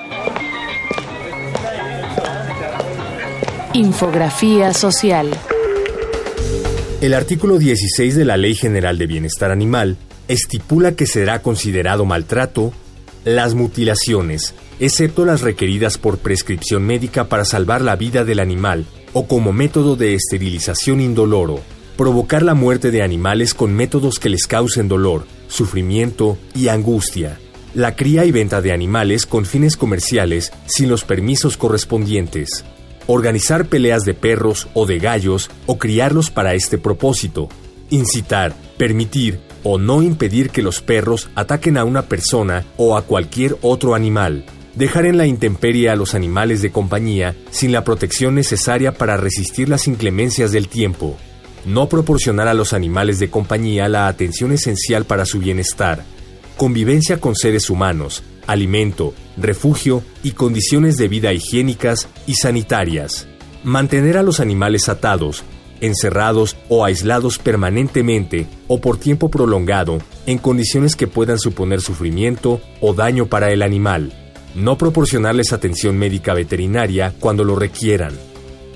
Infografía 3.72 4.74
social. 4.74 5.30
El 7.00 7.14
artículo 7.14 7.56
16 7.56 8.16
de 8.16 8.24
la 8.24 8.36
Ley 8.36 8.56
General 8.56 8.98
de 8.98 9.06
Bienestar 9.06 9.52
Animal 9.52 9.96
estipula 10.26 10.96
que 10.96 11.06
será 11.06 11.40
considerado 11.40 12.04
maltrato 12.04 12.72
las 13.24 13.54
mutilaciones, 13.54 14.54
excepto 14.80 15.24
las 15.24 15.42
requeridas 15.42 15.98
por 15.98 16.18
prescripción 16.18 16.82
médica 16.82 17.28
para 17.28 17.44
salvar 17.44 17.80
la 17.80 17.94
vida 17.94 18.24
del 18.24 18.40
animal 18.40 18.86
o 19.12 19.28
como 19.28 19.52
método 19.52 19.94
de 19.94 20.14
esterilización 20.14 21.00
indoloro, 21.00 21.60
provocar 21.96 22.42
la 22.42 22.54
muerte 22.54 22.90
de 22.90 23.04
animales 23.04 23.54
con 23.54 23.72
métodos 23.72 24.18
que 24.18 24.30
les 24.30 24.48
causen 24.48 24.88
dolor, 24.88 25.26
sufrimiento 25.46 26.38
y 26.56 26.68
angustia, 26.68 27.38
la 27.74 27.94
cría 27.94 28.24
y 28.24 28.32
venta 28.32 28.62
de 28.62 28.72
animales 28.72 29.26
con 29.26 29.46
fines 29.46 29.76
comerciales 29.76 30.52
sin 30.66 30.88
los 30.88 31.04
permisos 31.04 31.56
correspondientes, 31.56 32.64
organizar 33.12 33.66
peleas 33.66 34.04
de 34.04 34.14
perros 34.14 34.68
o 34.72 34.86
de 34.86 35.00
gallos 35.00 35.50
o 35.66 35.78
criarlos 35.78 36.30
para 36.30 36.54
este 36.54 36.78
propósito, 36.78 37.48
incitar, 37.90 38.54
permitir 38.76 39.40
o 39.64 39.78
no 39.78 40.00
impedir 40.02 40.50
que 40.50 40.62
los 40.62 40.80
perros 40.80 41.28
ataquen 41.34 41.76
a 41.76 41.84
una 41.84 42.02
persona 42.02 42.64
o 42.76 42.96
a 42.96 43.02
cualquier 43.02 43.56
otro 43.62 43.96
animal, 43.96 44.44
dejar 44.76 45.06
en 45.06 45.18
la 45.18 45.26
intemperie 45.26 45.90
a 45.90 45.96
los 45.96 46.14
animales 46.14 46.62
de 46.62 46.70
compañía 46.70 47.34
sin 47.50 47.72
la 47.72 47.82
protección 47.82 48.36
necesaria 48.36 48.92
para 48.92 49.16
resistir 49.16 49.68
las 49.68 49.88
inclemencias 49.88 50.52
del 50.52 50.68
tiempo, 50.68 51.16
no 51.66 51.88
proporcionar 51.88 52.46
a 52.46 52.54
los 52.54 52.72
animales 52.72 53.18
de 53.18 53.28
compañía 53.28 53.88
la 53.88 54.06
atención 54.06 54.52
esencial 54.52 55.04
para 55.04 55.26
su 55.26 55.40
bienestar, 55.40 56.04
convivencia 56.56 57.20
con 57.20 57.34
seres 57.34 57.70
humanos, 57.70 58.22
alimento, 58.50 59.14
refugio 59.36 60.02
y 60.22 60.32
condiciones 60.32 60.96
de 60.96 61.08
vida 61.08 61.32
higiénicas 61.32 62.08
y 62.26 62.34
sanitarias. 62.34 63.26
Mantener 63.64 64.16
a 64.16 64.22
los 64.22 64.40
animales 64.40 64.88
atados, 64.88 65.44
encerrados 65.80 66.56
o 66.68 66.84
aislados 66.84 67.38
permanentemente 67.38 68.46
o 68.68 68.80
por 68.80 68.98
tiempo 68.98 69.30
prolongado 69.30 69.98
en 70.26 70.38
condiciones 70.38 70.96
que 70.96 71.06
puedan 71.06 71.38
suponer 71.38 71.80
sufrimiento 71.80 72.60
o 72.80 72.94
daño 72.94 73.26
para 73.26 73.50
el 73.50 73.62
animal. 73.62 74.12
No 74.54 74.76
proporcionarles 74.76 75.52
atención 75.52 75.96
médica 75.96 76.34
veterinaria 76.34 77.14
cuando 77.18 77.44
lo 77.44 77.56
requieran. 77.56 78.14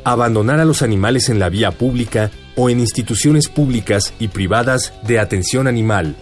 Abandonar 0.05 0.61
a 0.61 0.65
los 0.65 0.83
animales 0.83 1.29
en 1.29 1.39
la 1.39 1.49
vía 1.49 1.73
pública 1.73 2.31
o 2.57 2.71
en 2.71 2.81
instituciones 2.81 3.49
públicas 3.49 4.15
y 4.19 4.29
privadas 4.29 4.93
de 5.03 5.19
atención 5.19 5.67
animal. 5.67 6.15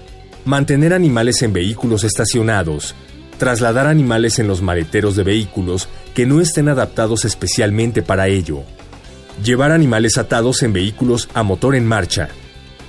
Mantener 0.44 0.94
animales 0.94 1.42
en 1.42 1.52
vehículos 1.52 2.02
estacionados, 2.02 2.94
trasladar 3.42 3.88
animales 3.88 4.38
en 4.38 4.46
los 4.46 4.62
maleteros 4.62 5.16
de 5.16 5.24
vehículos 5.24 5.88
que 6.14 6.26
no 6.26 6.40
estén 6.40 6.68
adaptados 6.68 7.24
especialmente 7.24 8.00
para 8.00 8.28
ello, 8.28 8.62
llevar 9.42 9.72
animales 9.72 10.16
atados 10.16 10.62
en 10.62 10.72
vehículos 10.72 11.28
a 11.34 11.42
motor 11.42 11.74
en 11.74 11.84
marcha, 11.84 12.28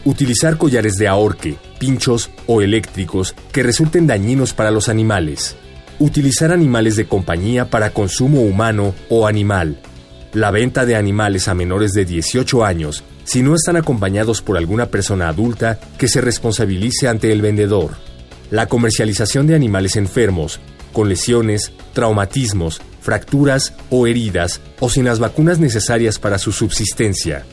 utilizar 0.05 0.59
collares 0.59 0.97
de 0.97 1.07
ahorque, 1.07 1.55
pinchos 1.79 2.29
o 2.45 2.61
eléctricos 2.61 3.33
que 3.51 3.63
resulten 3.63 4.05
dañinos 4.05 4.53
para 4.53 4.69
los 4.69 4.89
animales, 4.89 5.55
utilizar 5.97 6.51
animales 6.51 6.97
de 6.97 7.07
compañía 7.07 7.71
para 7.71 7.89
consumo 7.89 8.43
humano 8.43 8.93
o 9.09 9.25
animal, 9.25 9.79
la 10.33 10.51
venta 10.51 10.85
de 10.85 10.95
animales 10.95 11.47
a 11.47 11.55
menores 11.55 11.93
de 11.93 12.05
18 12.05 12.63
años 12.63 13.03
si 13.23 13.41
no 13.41 13.55
están 13.55 13.75
acompañados 13.75 14.43
por 14.43 14.57
alguna 14.57 14.85
persona 14.85 15.29
adulta 15.29 15.79
que 15.97 16.07
se 16.07 16.21
responsabilice 16.21 17.07
ante 17.07 17.31
el 17.31 17.41
vendedor, 17.41 17.95
la 18.53 18.67
comercialización 18.67 19.47
de 19.47 19.55
animales 19.55 19.95
enfermos, 19.95 20.59
con 20.91 21.09
lesiones, 21.09 21.71
traumatismos, 21.93 22.83
fracturas 23.01 23.73
o 23.89 24.05
heridas 24.05 24.61
o 24.79 24.91
sin 24.91 25.05
las 25.05 25.17
vacunas 25.17 25.57
necesarias 25.57 26.19
para 26.19 26.37
su 26.37 26.51
subsistencia. 26.51 27.45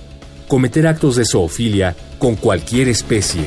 Cometer 0.46 0.86
actos 0.86 1.16
de 1.16 1.24
zoofilia 1.24 1.96
con 2.18 2.36
cualquier 2.36 2.88
especie. 2.88 3.46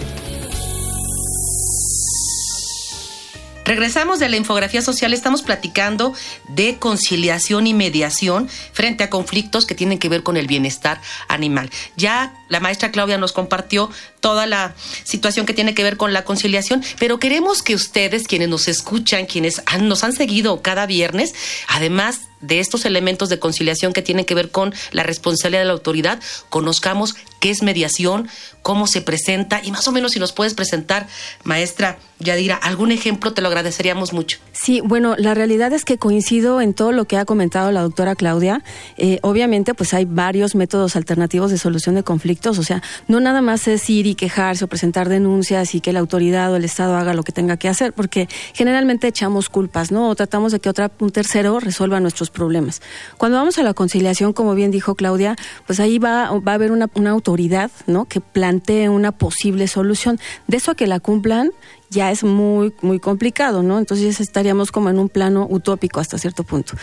Regresamos 3.66 4.20
de 4.20 4.28
la 4.28 4.36
infografía 4.36 4.82
social, 4.82 5.14
estamos 5.14 5.42
platicando 5.42 6.14
de 6.50 6.78
conciliación 6.80 7.66
y 7.66 7.74
mediación 7.74 8.50
frente 8.74 9.06
a 9.06 9.10
conflictos 9.10 9.66
que 9.66 9.74
tienen 9.74 10.00
que 10.00 10.10
ver 10.10 10.22
con 10.22 10.36
el 10.36 10.48
bienestar 10.48 11.00
animal. 11.30 11.70
Ya 11.96 12.34
la 12.50 12.60
maestra 12.60 12.92
Claudia 12.92 13.18
nos 13.18 13.32
compartió 13.32 13.90
toda 14.20 14.48
la 14.48 14.74
situación 15.06 15.46
que 15.46 15.54
tiene 15.54 15.74
que 15.74 15.84
ver 15.84 15.96
con 15.96 16.12
la 16.12 16.26
conciliación, 16.26 16.84
pero 17.00 17.20
queremos 17.20 17.64
que 17.64 17.76
ustedes, 17.76 18.28
quienes 18.28 18.50
nos 18.50 18.68
escuchan, 18.68 19.26
quienes 19.26 19.62
nos 19.80 20.04
han 20.04 20.14
seguido 20.14 20.62
cada 20.62 20.86
viernes, 20.86 21.34
además 21.68 22.22
de 22.44 22.60
estos 22.60 22.86
elementos 22.86 23.30
de 23.30 23.40
conciliación 23.40 23.94
que 23.94 24.02
tienen 24.02 24.26
que 24.26 24.36
ver 24.36 24.52
con 24.52 24.74
la 24.92 25.04
responsabilidad 25.04 25.62
de 25.62 25.66
la 25.66 25.74
autoridad, 25.74 26.20
conozcamos 26.50 27.16
qué 27.40 27.50
es 27.50 27.64
mediación, 27.64 28.30
cómo 28.62 28.88
se 28.88 29.02
presenta 29.02 29.62
y 29.64 29.72
más 29.72 29.88
o 29.88 29.92
menos 29.92 30.12
si 30.12 30.20
nos 30.20 30.32
puedes 30.32 30.54
presentar, 30.54 31.08
maestra 31.44 31.98
Yadira, 32.20 32.56
algún 32.56 32.92
ejemplo 32.92 33.34
te 33.34 33.42
lo 33.42 33.50
agradeceríamos 33.50 34.14
mucho. 34.14 34.38
Sí, 34.54 34.82
bueno, 34.82 35.16
la 35.18 35.34
realidad 35.34 35.74
es 35.74 35.84
que 35.84 35.98
coincido 35.98 36.62
en 36.62 36.74
todo 36.74 36.92
lo 36.92 37.06
que 37.06 37.18
ha 37.18 37.26
comentado 37.26 37.72
la 37.72 37.82
doctora 37.82 38.16
Claudia. 38.16 38.64
Eh, 38.98 39.20
obviamente, 39.22 39.74
pues 39.74 39.94
hay 39.94 40.06
varios 40.06 40.56
métodos 40.56 40.96
alternativos 40.96 41.52
de 41.52 41.58
solución 41.58 41.96
de 41.96 42.04
conflictos, 42.04 42.58
o 42.60 42.64
sea, 42.64 42.82
no 43.08 43.20
nada 43.20 43.42
más 43.42 43.68
es 43.68 43.90
ir 43.90 44.08
y 44.08 44.16
quejarse 44.16 44.64
o 44.64 44.68
presentar 44.68 45.10
denuncias 45.10 45.76
y 45.76 45.82
que 45.82 45.92
la 45.92 46.00
autoridad 46.00 46.52
o 46.52 46.56
el 46.56 46.64
Estado 46.64 46.96
haga 46.96 47.14
lo 47.14 47.24
que 47.24 47.32
tenga 47.32 47.58
que 47.58 47.68
hacer, 47.68 47.94
porque 47.94 48.30
generalmente 48.54 49.08
echamos 49.08 49.50
culpas, 49.50 49.92
¿no? 49.92 50.10
O 50.10 50.16
tratamos 50.16 50.52
de 50.52 50.60
que 50.60 50.70
otra, 50.70 50.92
un 51.00 51.12
tercero 51.12 51.60
resuelva 51.60 52.00
nuestros 52.00 52.30
problemas. 52.34 52.82
Cuando 53.18 53.38
vamos 53.38 53.58
a 53.58 53.64
la 53.64 53.74
conciliación, 53.74 54.34
como 54.34 54.56
bien 54.56 54.72
dijo 54.72 54.96
Claudia, 54.96 55.38
pues 55.66 55.80
ahí 55.80 56.00
va, 56.00 56.30
va 56.40 56.52
a 56.52 56.56
haber 56.56 56.72
una, 56.72 56.90
una 56.96 57.12
autoridad, 57.12 57.72
¿no? 57.88 58.06
Que 58.06 58.20
plantee 58.20 58.90
una 58.90 59.14
posible 59.14 59.68
solución. 59.68 60.20
De 60.48 60.58
eso 60.58 60.72
a 60.72 60.76
que 60.76 60.88
la 60.88 61.00
cumplan, 61.00 61.52
ya 61.90 62.12
es 62.12 62.24
muy, 62.24 62.74
muy 62.82 63.00
complicado, 63.00 63.64
¿no? 63.64 63.80
Entonces 63.80 64.20
estaríamos 64.20 64.72
como 64.72 64.90
en 64.90 65.00
un 65.00 65.10
plano 65.10 65.48
utópico 65.50 66.00
hasta 66.00 66.18
cierto 66.18 66.44
punto. 66.44 66.74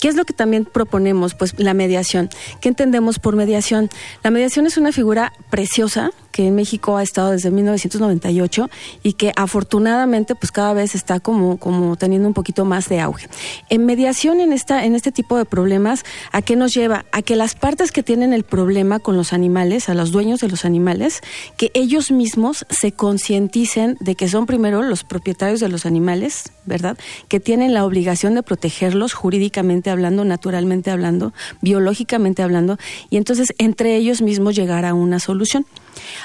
¿Qué 0.00 0.08
es 0.08 0.14
lo 0.14 0.24
que 0.24 0.32
también 0.32 0.64
proponemos? 0.64 1.34
Pues 1.34 1.58
la 1.58 1.74
mediación. 1.74 2.28
¿Qué 2.60 2.68
entendemos 2.68 3.18
por 3.18 3.34
mediación? 3.34 3.88
La 4.22 4.30
mediación 4.30 4.66
es 4.66 4.76
una 4.76 4.92
figura 4.92 5.32
preciosa 5.50 6.10
que 6.38 6.46
en 6.46 6.54
México 6.54 6.96
ha 6.96 7.02
estado 7.02 7.32
desde 7.32 7.50
1998 7.50 8.70
y 9.02 9.14
que 9.14 9.32
afortunadamente 9.34 10.36
pues 10.36 10.52
cada 10.52 10.72
vez 10.72 10.94
está 10.94 11.18
como, 11.18 11.56
como 11.56 11.96
teniendo 11.96 12.28
un 12.28 12.34
poquito 12.34 12.64
más 12.64 12.88
de 12.88 13.00
auge. 13.00 13.26
En 13.70 13.84
mediación 13.86 14.38
en, 14.38 14.52
esta, 14.52 14.84
en 14.84 14.94
este 14.94 15.10
tipo 15.10 15.36
de 15.36 15.44
problemas, 15.44 16.04
¿a 16.30 16.40
qué 16.40 16.54
nos 16.54 16.72
lleva? 16.72 17.06
A 17.10 17.22
que 17.22 17.34
las 17.34 17.56
partes 17.56 17.90
que 17.90 18.04
tienen 18.04 18.32
el 18.32 18.44
problema 18.44 19.00
con 19.00 19.16
los 19.16 19.32
animales, 19.32 19.88
a 19.88 19.94
los 19.94 20.12
dueños 20.12 20.38
de 20.38 20.46
los 20.46 20.64
animales, 20.64 21.22
que 21.56 21.72
ellos 21.74 22.12
mismos 22.12 22.64
se 22.70 22.92
concienticen 22.92 23.96
de 23.98 24.14
que 24.14 24.28
son 24.28 24.46
primero 24.46 24.84
los 24.84 25.02
propietarios 25.02 25.58
de 25.58 25.68
los 25.68 25.86
animales, 25.86 26.52
¿verdad? 26.66 26.96
Que 27.26 27.40
tienen 27.40 27.74
la 27.74 27.84
obligación 27.84 28.36
de 28.36 28.44
protegerlos 28.44 29.12
jurídicamente 29.12 29.90
hablando, 29.90 30.24
naturalmente 30.24 30.92
hablando, 30.92 31.32
biológicamente 31.62 32.44
hablando, 32.44 32.78
y 33.10 33.16
entonces 33.16 33.52
entre 33.58 33.96
ellos 33.96 34.22
mismos 34.22 34.54
llegar 34.54 34.84
a 34.84 34.94
una 34.94 35.18
solución. 35.18 35.66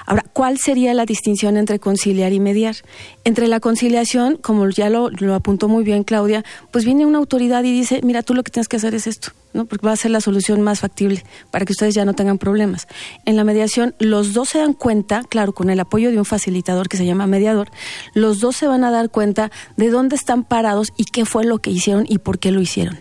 Ahora, 0.06 0.24
¿cuál 0.34 0.58
sería 0.58 0.94
la 0.94 1.06
distinción 1.06 1.58
entre 1.58 1.80
conciliar 1.80 2.34
y 2.34 2.40
mediar? 2.40 2.76
Entre 3.24 3.48
la 3.48 3.60
conciliación, 3.60 4.38
como 4.38 4.70
ya 4.70 4.90
lo, 4.90 5.10
apuntó 5.34 5.68
muy 5.68 5.84
bien 5.84 6.04
Claudia, 6.04 6.44
pues 6.72 6.86
viene 6.86 7.06
una 7.06 7.18
autoridad 7.18 7.64
y 7.64 7.72
dice, 7.72 8.02
mira, 8.04 8.24
tú 8.24 8.34
lo 8.34 8.44
que 8.44 8.52
tienes 8.52 8.68
que 8.68 8.78
hacer 8.78 8.96
es 8.96 9.08
esto, 9.08 9.32
¿no? 9.54 9.66
Porque 9.66 9.86
va 9.86 9.94
a 9.94 9.98
ser 9.98 10.12
la 10.12 10.22
solución 10.22 10.62
más 10.62 10.80
factible 10.80 11.24
para 11.52 11.66
que 11.66 11.74
ustedes 11.74 11.94
ya 11.96 12.06
no 12.06 12.14
tengan 12.14 12.38
problemas. 12.38 12.88
En 13.26 13.36
la 13.36 13.44
mediación, 13.44 13.96
los 14.00 14.34
dos 14.34 14.50
se 14.50 14.60
dan 14.60 14.74
cuenta, 14.74 15.24
claro, 15.24 15.54
con 15.54 15.70
el 15.70 15.80
apoyo 15.80 16.12
de 16.12 16.18
un 16.18 16.26
facilitador 16.26 16.90
que 16.90 16.98
se 16.98 17.06
llama 17.06 17.28
mediador, 17.28 17.70
los 18.14 18.40
dos 18.40 18.56
se 18.56 18.68
van 18.68 18.84
a 18.84 18.92
dar 18.92 19.10
cuenta 19.10 19.52
de 19.78 19.90
dónde 19.90 20.16
están 20.16 20.44
parados 20.44 20.90
y 20.98 21.06
qué 21.06 21.26
fue 21.26 21.46
lo 21.46 21.60
que 21.60 21.72
hicieron 21.72 22.06
y 22.08 22.18
por 22.20 22.40
qué 22.40 22.52
lo 22.52 22.62
hicieron. 22.62 23.00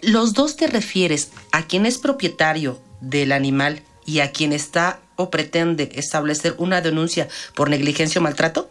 ¿Los 0.00 0.32
dos 0.32 0.56
te 0.56 0.68
refieres 0.68 1.30
a 1.50 1.66
quien 1.66 1.84
es 1.84 1.98
propietario 1.98 2.78
del 3.00 3.32
animal 3.32 3.82
y 4.06 4.20
a 4.20 4.30
quien 4.30 4.52
está 4.52 5.00
o 5.18 5.30
pretende 5.30 5.90
establecer 5.94 6.54
una 6.58 6.80
denuncia 6.80 7.28
por 7.54 7.68
negligencia 7.68 8.20
o 8.20 8.22
maltrato? 8.22 8.70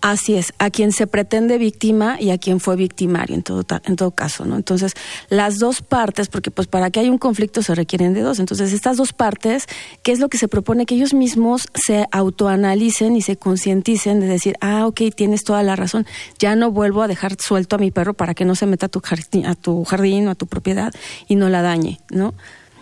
Así 0.00 0.34
es, 0.34 0.52
a 0.58 0.70
quien 0.70 0.92
se 0.92 1.08
pretende 1.08 1.58
víctima 1.58 2.18
y 2.20 2.30
a 2.30 2.38
quien 2.38 2.60
fue 2.60 2.76
victimario 2.76 3.34
en 3.34 3.42
todo, 3.42 3.64
en 3.84 3.96
todo 3.96 4.12
caso, 4.12 4.44
¿no? 4.44 4.54
Entonces, 4.54 4.92
las 5.28 5.58
dos 5.58 5.82
partes, 5.82 6.28
porque 6.28 6.52
pues 6.52 6.68
para 6.68 6.90
que 6.90 7.00
haya 7.00 7.10
un 7.10 7.18
conflicto 7.18 7.62
se 7.62 7.74
requieren 7.74 8.14
de 8.14 8.20
dos, 8.20 8.38
entonces 8.38 8.72
estas 8.72 8.96
dos 8.96 9.12
partes, 9.12 9.66
¿qué 10.04 10.12
es 10.12 10.20
lo 10.20 10.28
que 10.28 10.38
se 10.38 10.46
propone? 10.46 10.86
Que 10.86 10.94
ellos 10.94 11.14
mismos 11.14 11.66
se 11.74 12.06
autoanalicen 12.12 13.16
y 13.16 13.22
se 13.22 13.36
concienticen 13.36 14.20
de 14.20 14.28
decir, 14.28 14.54
ah, 14.60 14.86
ok, 14.86 15.00
tienes 15.16 15.42
toda 15.42 15.64
la 15.64 15.74
razón, 15.74 16.06
ya 16.38 16.54
no 16.54 16.70
vuelvo 16.70 17.02
a 17.02 17.08
dejar 17.08 17.36
suelto 17.40 17.74
a 17.74 17.80
mi 17.80 17.90
perro 17.90 18.14
para 18.14 18.34
que 18.34 18.44
no 18.44 18.54
se 18.54 18.66
meta 18.66 18.86
a 18.86 18.88
tu 18.88 19.00
jardín, 19.00 19.46
a 19.46 19.56
tu 19.56 19.82
jardín 19.82 20.28
o 20.28 20.30
a 20.30 20.34
tu 20.36 20.46
propiedad 20.46 20.94
y 21.26 21.34
no 21.34 21.48
la 21.48 21.62
dañe, 21.62 21.98
¿no? 22.10 22.34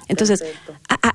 Entonces, 0.09 0.45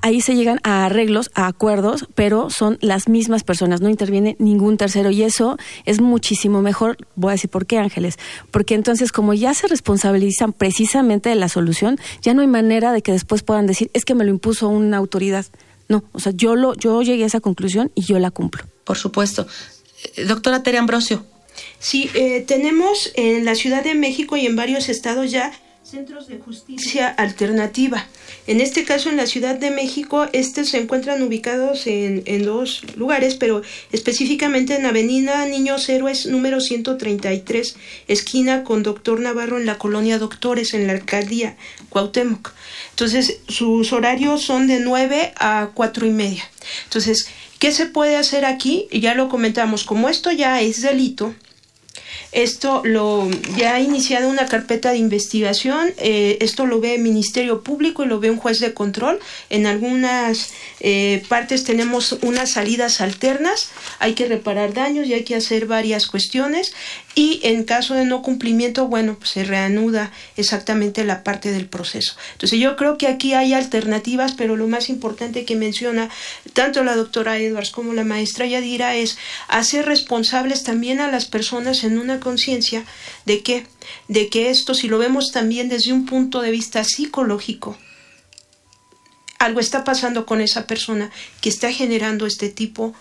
ahí 0.01 0.21
se 0.21 0.35
llegan 0.35 0.59
a 0.63 0.85
arreglos, 0.85 1.31
a 1.33 1.47
acuerdos, 1.47 2.07
pero 2.15 2.49
son 2.49 2.77
las 2.81 3.07
mismas 3.07 3.43
personas, 3.43 3.81
no 3.81 3.89
interviene 3.89 4.35
ningún 4.39 4.77
tercero 4.77 5.11
y 5.11 5.23
eso 5.23 5.57
es 5.85 6.01
muchísimo 6.01 6.61
mejor. 6.61 6.97
Voy 7.15 7.29
a 7.29 7.33
decir 7.33 7.49
por 7.49 7.65
qué, 7.65 7.77
Ángeles, 7.77 8.17
porque 8.51 8.75
entonces 8.75 9.11
como 9.11 9.33
ya 9.33 9.53
se 9.53 9.67
responsabilizan 9.67 10.53
precisamente 10.53 11.29
de 11.29 11.35
la 11.35 11.49
solución, 11.49 11.99
ya 12.21 12.33
no 12.33 12.41
hay 12.41 12.47
manera 12.47 12.91
de 12.91 13.01
que 13.01 13.11
después 13.11 13.43
puedan 13.43 13.67
decir, 13.67 13.89
es 13.93 14.05
que 14.05 14.15
me 14.15 14.25
lo 14.25 14.31
impuso 14.31 14.67
una 14.67 14.97
autoridad. 14.97 15.45
No, 15.87 16.03
o 16.13 16.19
sea, 16.19 16.31
yo 16.33 16.55
lo 16.55 16.73
yo 16.75 17.01
llegué 17.01 17.23
a 17.23 17.27
esa 17.27 17.41
conclusión 17.41 17.91
y 17.95 18.01
yo 18.03 18.17
la 18.19 18.31
cumplo. 18.31 18.63
Por 18.85 18.97
supuesto. 18.97 19.45
Eh, 20.15 20.25
doctora 20.25 20.63
Tere 20.63 20.77
Ambrosio. 20.77 21.25
Sí, 21.79 22.09
eh, 22.13 22.43
tenemos 22.47 23.11
en 23.15 23.43
la 23.43 23.55
Ciudad 23.55 23.83
de 23.83 23.93
México 23.93 24.37
y 24.37 24.45
en 24.45 24.55
varios 24.55 24.87
estados 24.87 25.31
ya 25.31 25.51
centros 25.91 26.27
de 26.27 26.39
justicia 26.39 27.09
alternativa. 27.09 28.07
En 28.47 28.61
este 28.61 28.85
caso, 28.85 29.09
en 29.09 29.17
la 29.17 29.25
Ciudad 29.25 29.55
de 29.55 29.71
México, 29.71 30.25
estos 30.31 30.69
se 30.69 30.79
encuentran 30.79 31.21
ubicados 31.21 31.85
en, 31.85 32.23
en, 32.25 32.45
dos 32.45 32.83
lugares, 32.95 33.35
pero 33.35 33.61
específicamente 33.91 34.75
en 34.75 34.85
Avenida 34.85 35.45
Niños 35.45 35.89
Héroes 35.89 36.27
número 36.27 36.61
133, 36.61 37.75
esquina 38.07 38.63
con 38.63 38.83
Doctor 38.83 39.19
Navarro 39.19 39.57
en 39.57 39.65
la 39.65 39.77
colonia 39.77 40.17
Doctores, 40.17 40.73
en 40.73 40.87
la 40.87 40.93
alcaldía 40.93 41.57
Cuauhtémoc. 41.89 42.53
Entonces, 42.91 43.39
sus 43.49 43.91
horarios 43.91 44.43
son 44.43 44.67
de 44.67 44.79
9 44.79 45.33
a 45.35 45.71
4 45.73 46.05
y 46.05 46.11
media. 46.11 46.49
Entonces, 46.85 47.27
¿qué 47.59 47.73
se 47.73 47.85
puede 47.85 48.15
hacer 48.15 48.45
aquí? 48.45 48.87
Ya 48.93 49.13
lo 49.13 49.27
comentamos, 49.27 49.83
como 49.83 50.07
esto 50.07 50.31
ya 50.31 50.61
es 50.61 50.81
delito, 50.81 51.35
esto 52.31 52.81
lo 52.85 53.29
ya 53.57 53.75
ha 53.75 53.79
iniciado 53.81 54.29
una 54.29 54.45
carpeta 54.45 54.91
de 54.91 54.97
investigación. 54.97 55.93
Eh, 55.97 56.37
esto 56.41 56.65
lo 56.65 56.79
ve 56.79 56.95
el 56.95 57.01
Ministerio 57.01 57.61
Público 57.61 58.03
y 58.03 58.07
lo 58.07 58.19
ve 58.19 58.31
un 58.31 58.37
juez 58.37 58.59
de 58.59 58.73
control. 58.73 59.19
En 59.49 59.65
algunas 59.65 60.53
eh, 60.79 61.23
partes 61.27 61.63
tenemos 61.63 62.13
unas 62.21 62.51
salidas 62.51 63.01
alternas. 63.01 63.69
Hay 63.99 64.13
que 64.13 64.27
reparar 64.27 64.73
daños 64.73 65.07
y 65.07 65.13
hay 65.13 65.23
que 65.23 65.35
hacer 65.35 65.65
varias 65.65 66.07
cuestiones. 66.07 66.73
Y 67.13 67.41
en 67.43 67.65
caso 67.65 67.93
de 67.93 68.05
no 68.05 68.21
cumplimiento, 68.21 68.87
bueno, 68.87 69.15
pues 69.17 69.31
se 69.31 69.43
reanuda 69.43 70.11
exactamente 70.37 71.03
la 71.03 71.23
parte 71.23 71.51
del 71.51 71.67
proceso. 71.67 72.15
Entonces 72.33 72.57
yo 72.59 72.77
creo 72.77 72.97
que 72.97 73.07
aquí 73.07 73.33
hay 73.33 73.53
alternativas, 73.53 74.33
pero 74.33 74.55
lo 74.55 74.67
más 74.67 74.87
importante 74.89 75.43
que 75.43 75.57
menciona 75.57 76.09
tanto 76.53 76.83
la 76.85 76.95
doctora 76.95 77.37
Edwards 77.37 77.71
como 77.71 77.93
la 77.93 78.05
maestra 78.05 78.45
Yadira 78.45 78.95
es 78.95 79.17
hacer 79.49 79.85
responsables 79.85 80.63
también 80.63 81.01
a 81.01 81.11
las 81.11 81.25
personas 81.25 81.83
en 81.83 81.99
una 81.99 82.21
conciencia 82.21 82.85
de 83.25 83.41
que, 83.43 83.67
de 84.07 84.29
que 84.29 84.49
esto, 84.49 84.73
si 84.73 84.87
lo 84.87 84.97
vemos 84.97 85.31
también 85.33 85.67
desde 85.67 85.91
un 85.91 86.05
punto 86.05 86.41
de 86.41 86.51
vista 86.51 86.85
psicológico, 86.85 87.77
algo 89.37 89.59
está 89.59 89.83
pasando 89.83 90.25
con 90.25 90.39
esa 90.39 90.65
persona 90.65 91.11
que 91.41 91.49
está 91.49 91.73
generando 91.73 92.25
este 92.25 92.47
tipo 92.47 92.93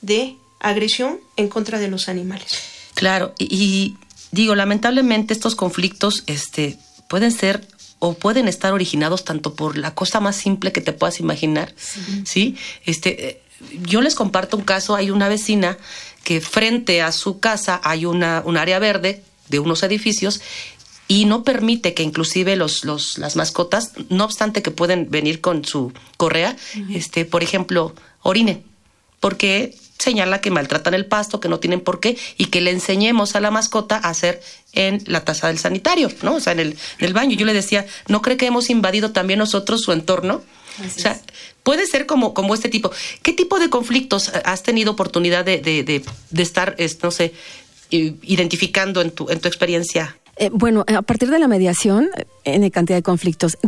de 0.00 0.36
agresión 0.58 1.20
en 1.36 1.48
contra 1.48 1.78
de 1.78 1.88
los 1.88 2.08
animales. 2.08 2.77
Claro, 2.98 3.32
y, 3.38 3.94
digo, 4.32 4.56
lamentablemente 4.56 5.32
estos 5.32 5.54
conflictos 5.54 6.24
este, 6.26 6.76
pueden 7.08 7.30
ser 7.30 7.64
o 8.00 8.14
pueden 8.14 8.48
estar 8.48 8.72
originados 8.72 9.24
tanto 9.24 9.54
por 9.54 9.78
la 9.78 9.94
cosa 9.94 10.18
más 10.18 10.34
simple 10.34 10.72
que 10.72 10.80
te 10.80 10.92
puedas 10.92 11.20
imaginar, 11.20 11.72
¿sí? 12.24 12.56
Este, 12.86 13.28
eh, 13.28 13.42
yo 13.82 14.00
les 14.00 14.16
comparto 14.16 14.56
un 14.56 14.64
caso, 14.64 14.96
hay 14.96 15.12
una 15.12 15.28
vecina 15.28 15.78
que 16.24 16.40
frente 16.40 17.00
a 17.00 17.12
su 17.12 17.38
casa 17.38 17.80
hay 17.84 18.04
una, 18.04 18.42
un 18.44 18.56
área 18.56 18.80
verde 18.80 19.22
de 19.48 19.60
unos 19.60 19.84
edificios 19.84 20.40
y 21.06 21.24
no 21.26 21.44
permite 21.44 21.94
que 21.94 22.02
inclusive 22.02 22.56
los, 22.56 22.84
los, 22.84 23.16
las 23.16 23.36
mascotas, 23.36 23.92
no 24.08 24.24
obstante 24.24 24.60
que 24.60 24.72
pueden 24.72 25.08
venir 25.08 25.40
con 25.40 25.64
su 25.64 25.92
correa, 26.16 26.56
este, 26.92 27.24
por 27.24 27.44
ejemplo, 27.44 27.94
orinen, 28.22 28.64
porque 29.20 29.76
señala 29.98 30.40
que 30.40 30.50
maltratan 30.50 30.94
el 30.94 31.06
pasto, 31.06 31.40
que 31.40 31.48
no 31.48 31.58
tienen 31.58 31.80
por 31.80 32.00
qué, 32.00 32.16
y 32.36 32.46
que 32.46 32.60
le 32.60 32.70
enseñemos 32.70 33.34
a 33.34 33.40
la 33.40 33.50
mascota 33.50 33.96
a 33.96 34.10
hacer 34.10 34.42
en 34.72 35.02
la 35.06 35.24
taza 35.24 35.48
del 35.48 35.58
sanitario, 35.58 36.10
¿no? 36.22 36.36
O 36.36 36.40
sea, 36.40 36.52
en 36.52 36.60
el, 36.60 36.68
en 36.98 37.06
el 37.06 37.12
baño. 37.12 37.36
Yo 37.36 37.46
le 37.46 37.54
decía, 37.54 37.86
¿no 38.06 38.22
cree 38.22 38.36
que 38.36 38.46
hemos 38.46 38.70
invadido 38.70 39.12
también 39.12 39.38
nosotros 39.38 39.82
su 39.82 39.92
entorno? 39.92 40.42
o 40.84 40.90
sea, 40.90 41.20
puede 41.64 41.86
ser 41.86 42.06
como, 42.06 42.34
como 42.34 42.54
este 42.54 42.68
tipo. 42.68 42.90
¿Qué 43.22 43.32
tipo 43.32 43.58
de 43.58 43.68
conflictos 43.68 44.30
has 44.44 44.62
tenido 44.62 44.92
oportunidad 44.92 45.44
de, 45.44 45.58
de, 45.58 45.82
de, 45.82 46.04
de 46.30 46.42
estar, 46.42 46.76
no 47.02 47.10
sé, 47.10 47.32
identificando 47.90 49.00
en 49.00 49.10
tu, 49.10 49.28
en 49.30 49.40
tu 49.40 49.48
experiencia? 49.48 50.16
Eh, 50.40 50.50
bueno, 50.52 50.84
a 50.86 51.02
partir 51.02 51.30
de 51.30 51.38
la 51.40 51.48
mediación, 51.48 52.10
en 52.44 52.70
cantidad 52.70 52.96
de 52.96 53.02
conflictos. 53.02 53.58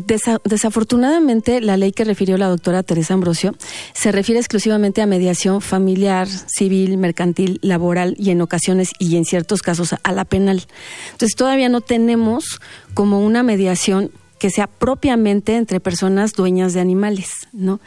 desafortunadamente, 0.45 1.61
la 1.61 1.77
ley 1.77 1.91
que 1.91 2.05
refirió 2.05 2.39
la 2.39 2.49
doctora 2.49 2.85
Teresa 2.85 3.15
Ambrosio 3.15 3.57
se 3.93 4.13
refiere 4.13 4.39
exclusivamente 4.39 5.03
a 5.03 5.07
mediación 5.07 5.61
familiar, 5.61 6.29
civil, 6.29 6.97
mercantil, 6.97 7.59
laboral 7.63 8.15
y 8.19 8.31
en 8.31 8.41
ocasiones 8.41 8.93
y 9.01 9.17
en 9.17 9.25
ciertos 9.25 9.63
casos 9.63 9.97
a 10.01 10.13
la 10.13 10.25
penal. 10.25 10.65
Entonces, 11.13 11.35
todavía 11.35 11.69
no 11.69 11.81
tenemos 11.81 12.61
como 12.95 13.19
una 13.21 13.43
mediación 13.43 14.13
que 14.41 14.51
sea 14.51 14.67
propiamente 14.67 15.55
entre 15.57 15.79
personas 15.79 16.33
dueñas 16.33 16.73
de 16.73 16.81
animales, 16.81 17.31
¿no? 17.53 17.79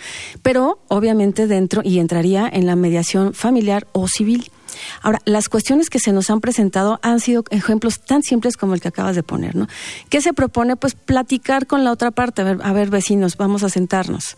Pero 0.43 0.79
obviamente 0.87 1.47
dentro 1.47 1.81
y 1.83 1.99
entraría 1.99 2.47
en 2.47 2.67
la 2.67 2.77
mediación 2.77 3.33
familiar 3.33 3.87
o 3.91 4.07
civil. 4.07 4.49
Ahora, 5.01 5.19
las 5.25 5.49
cuestiones 5.49 5.89
que 5.89 5.99
se 5.99 6.11
nos 6.11 6.29
han 6.29 6.41
presentado 6.41 6.99
han 7.01 7.19
sido 7.19 7.43
ejemplos 7.49 7.99
tan 7.99 8.21
simples 8.21 8.55
como 8.55 8.75
el 8.75 8.81
que 8.81 8.87
acabas 8.87 9.15
de 9.15 9.23
poner, 9.23 9.55
¿no? 9.55 9.67
¿Qué 10.09 10.21
se 10.21 10.33
propone? 10.33 10.75
Pues 10.75 10.93
platicar 10.93 11.67
con 11.67 11.83
la 11.83 11.91
otra 11.91 12.11
parte, 12.11 12.41
a 12.41 12.45
ver, 12.45 12.57
a 12.63 12.71
ver 12.71 12.89
vecinos, 12.89 13.35
vamos 13.37 13.63
a 13.63 13.69
sentarnos. 13.69 14.35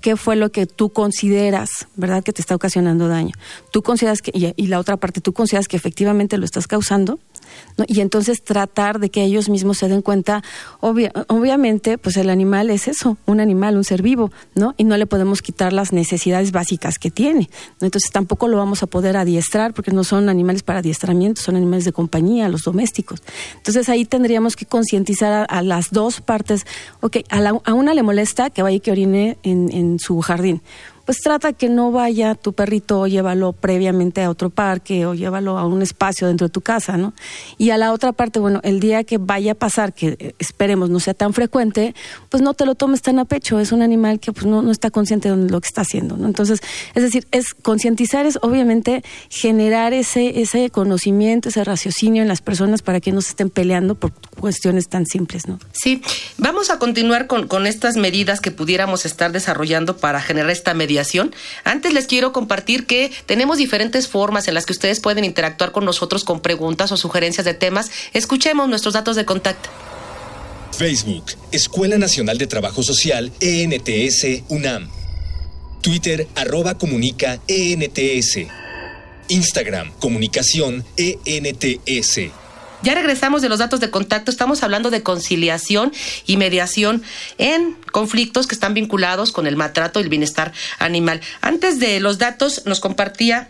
¿Qué 0.00 0.16
fue 0.16 0.36
lo 0.36 0.50
que 0.50 0.66
tú 0.66 0.90
consideras, 0.90 1.68
verdad, 1.96 2.22
que 2.22 2.32
te 2.32 2.40
está 2.40 2.54
ocasionando 2.54 3.08
daño? 3.08 3.34
Tú 3.72 3.82
consideras 3.82 4.22
que, 4.22 4.30
y, 4.34 4.52
y 4.56 4.66
la 4.68 4.78
otra 4.78 4.96
parte, 4.96 5.20
tú 5.20 5.32
consideras 5.32 5.68
que 5.68 5.76
efectivamente 5.76 6.38
lo 6.38 6.44
estás 6.44 6.66
causando, 6.66 7.18
y 7.86 8.00
entonces 8.00 8.42
tratar 8.42 8.98
de 8.98 9.10
que 9.10 9.22
ellos 9.22 9.48
mismos 9.48 9.78
se 9.78 9.88
den 9.88 10.02
cuenta, 10.02 10.42
obviamente, 10.80 11.98
pues 11.98 12.16
el 12.16 12.30
animal 12.30 12.70
es 12.70 12.88
eso, 12.88 13.16
un 13.26 13.40
animal, 13.40 13.76
un 13.76 13.84
ser 13.84 14.02
vivo, 14.02 14.30
¿no? 14.54 14.74
Y 14.76 14.84
no 14.84 14.96
le 14.96 15.06
podemos 15.06 15.42
quitar 15.42 15.72
las 15.72 15.92
necesidades 15.92 16.52
básicas 16.52 16.98
que 16.98 17.10
tiene. 17.10 17.48
Entonces 17.80 18.10
tampoco 18.10 18.48
lo 18.48 18.56
vamos 18.56 18.82
a 18.82 18.86
poder 18.86 19.16
adiestrar 19.16 19.74
porque 19.74 19.92
no 19.92 20.04
son 20.04 20.28
animales 20.28 20.62
para 20.62 20.80
adiestramiento, 20.80 21.40
son 21.40 21.56
animales 21.56 21.84
de 21.84 21.92
compañía, 21.92 22.48
los 22.48 22.62
domésticos. 22.62 23.22
Entonces 23.56 23.88
ahí 23.88 24.04
tendríamos 24.04 24.56
que 24.56 24.66
concientizar 24.66 25.46
a, 25.48 25.62
las 25.62 25.90
dos 25.90 26.20
partes, 26.20 26.66
ok, 27.00 27.18
a, 27.30 27.74
una 27.74 27.94
le 27.94 28.02
molesta 28.02 28.50
que 28.50 28.62
vaya 28.62 28.76
y 28.76 28.80
que 28.80 28.90
orine 28.90 29.38
en 29.42 29.98
su 29.98 30.20
jardín 30.20 30.62
pues 31.08 31.22
trata 31.22 31.54
que 31.54 31.70
no 31.70 31.90
vaya 31.90 32.34
tu 32.34 32.52
perrito, 32.52 33.00
o 33.00 33.06
llévalo 33.06 33.54
previamente 33.54 34.20
a 34.22 34.28
otro 34.28 34.50
parque 34.50 35.06
o 35.06 35.14
llévalo 35.14 35.56
a 35.56 35.64
un 35.64 35.80
espacio 35.80 36.26
dentro 36.26 36.48
de 36.48 36.52
tu 36.52 36.60
casa, 36.60 36.98
¿no? 36.98 37.14
Y 37.56 37.70
a 37.70 37.78
la 37.78 37.94
otra 37.94 38.12
parte, 38.12 38.38
bueno, 38.40 38.60
el 38.62 38.78
día 38.78 39.04
que 39.04 39.16
vaya 39.16 39.52
a 39.52 39.54
pasar, 39.54 39.94
que 39.94 40.18
eh, 40.18 40.34
esperemos 40.38 40.90
no 40.90 41.00
sea 41.00 41.14
tan 41.14 41.32
frecuente, 41.32 41.94
pues 42.28 42.42
no 42.42 42.52
te 42.52 42.66
lo 42.66 42.74
tomes 42.74 43.00
tan 43.00 43.18
a 43.18 43.24
pecho, 43.24 43.58
es 43.58 43.72
un 43.72 43.80
animal 43.80 44.20
que 44.20 44.32
pues 44.32 44.44
no, 44.44 44.60
no 44.60 44.70
está 44.70 44.90
consciente 44.90 45.34
de 45.34 45.48
lo 45.50 45.62
que 45.62 45.68
está 45.68 45.80
haciendo, 45.80 46.18
¿no? 46.18 46.26
Entonces, 46.26 46.60
es 46.94 47.02
decir, 47.02 47.26
es 47.30 47.54
concientizar, 47.54 48.26
es 48.26 48.38
obviamente 48.42 49.02
generar 49.30 49.94
ese, 49.94 50.42
ese 50.42 50.68
conocimiento, 50.68 51.48
ese 51.48 51.64
raciocinio 51.64 52.20
en 52.20 52.28
las 52.28 52.42
personas 52.42 52.82
para 52.82 53.00
que 53.00 53.12
no 53.12 53.22
se 53.22 53.30
estén 53.30 53.48
peleando 53.48 53.94
por 53.94 54.12
cuestiones 54.38 54.90
tan 54.90 55.06
simples, 55.06 55.48
¿no? 55.48 55.58
Sí, 55.72 56.02
vamos 56.36 56.68
a 56.68 56.78
continuar 56.78 57.26
con, 57.26 57.48
con 57.48 57.66
estas 57.66 57.96
medidas 57.96 58.42
que 58.42 58.50
pudiéramos 58.50 59.06
estar 59.06 59.32
desarrollando 59.32 59.96
para 59.96 60.20
generar 60.20 60.50
esta 60.50 60.74
mediación 60.74 60.97
Antes 61.64 61.92
les 61.92 62.06
quiero 62.06 62.32
compartir 62.32 62.86
que 62.86 63.10
tenemos 63.26 63.58
diferentes 63.58 64.08
formas 64.08 64.48
en 64.48 64.54
las 64.54 64.66
que 64.66 64.72
ustedes 64.72 65.00
pueden 65.00 65.24
interactuar 65.24 65.72
con 65.72 65.84
nosotros 65.84 66.24
con 66.24 66.40
preguntas 66.40 66.92
o 66.92 66.96
sugerencias 66.96 67.44
de 67.44 67.54
temas. 67.54 67.90
Escuchemos 68.12 68.68
nuestros 68.68 68.94
datos 68.94 69.16
de 69.16 69.24
contacto. 69.24 69.68
Facebook, 70.76 71.24
Escuela 71.50 71.98
Nacional 71.98 72.38
de 72.38 72.46
Trabajo 72.46 72.82
Social, 72.82 73.32
ENTS, 73.40 74.44
UNAM. 74.48 74.88
Twitter, 75.80 76.28
arroba 76.34 76.78
comunica, 76.78 77.40
ENTS. 77.48 78.46
Instagram, 79.28 79.92
comunicación, 79.98 80.84
ENTS. 80.96 82.47
Ya 82.82 82.94
regresamos 82.94 83.42
de 83.42 83.48
los 83.48 83.58
datos 83.58 83.80
de 83.80 83.90
contacto, 83.90 84.30
estamos 84.30 84.62
hablando 84.62 84.90
de 84.90 85.02
conciliación 85.02 85.92
y 86.26 86.36
mediación 86.36 87.02
en 87.36 87.76
conflictos 87.90 88.46
que 88.46 88.54
están 88.54 88.74
vinculados 88.74 89.32
con 89.32 89.48
el 89.48 89.56
maltrato 89.56 89.98
y 89.98 90.04
el 90.04 90.08
bienestar 90.08 90.52
animal. 90.78 91.20
Antes 91.40 91.80
de 91.80 91.98
los 91.98 92.18
datos 92.18 92.62
nos 92.66 92.78
compartía 92.78 93.48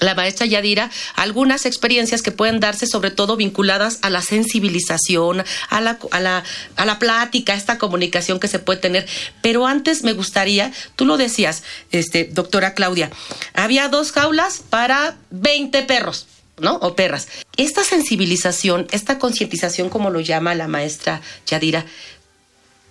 la 0.00 0.14
maestra 0.14 0.44
Yadira 0.44 0.90
algunas 1.14 1.64
experiencias 1.64 2.20
que 2.20 2.32
pueden 2.32 2.60
darse 2.60 2.86
sobre 2.86 3.10
todo 3.10 3.36
vinculadas 3.36 3.98
a 4.02 4.10
la 4.10 4.20
sensibilización, 4.20 5.44
a 5.70 5.80
la, 5.80 5.98
a 6.10 6.20
la, 6.20 6.44
a 6.76 6.84
la 6.84 6.98
plática, 6.98 7.54
a 7.54 7.56
esta 7.56 7.78
comunicación 7.78 8.40
que 8.40 8.48
se 8.48 8.58
puede 8.58 8.80
tener. 8.80 9.06
Pero 9.40 9.66
antes 9.66 10.02
me 10.02 10.12
gustaría, 10.12 10.72
tú 10.96 11.06
lo 11.06 11.16
decías, 11.16 11.62
este, 11.92 12.24
doctora 12.24 12.74
Claudia, 12.74 13.10
había 13.54 13.88
dos 13.88 14.12
jaulas 14.12 14.62
para 14.68 15.16
20 15.30 15.82
perros. 15.84 16.26
¿No? 16.58 16.76
O 16.76 16.94
perras. 16.94 17.28
Esta 17.56 17.82
sensibilización, 17.82 18.86
esta 18.90 19.18
concientización, 19.18 19.88
como 19.88 20.10
lo 20.10 20.20
llama 20.20 20.54
la 20.54 20.68
maestra 20.68 21.20
Yadira, 21.46 21.84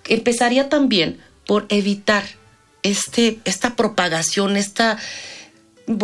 empezaría 0.06 0.70
también 0.70 1.20
por 1.46 1.66
evitar 1.70 2.24
este, 2.84 3.40
esta 3.46 3.76
propagación, 3.76 4.58
esta, 4.58 4.98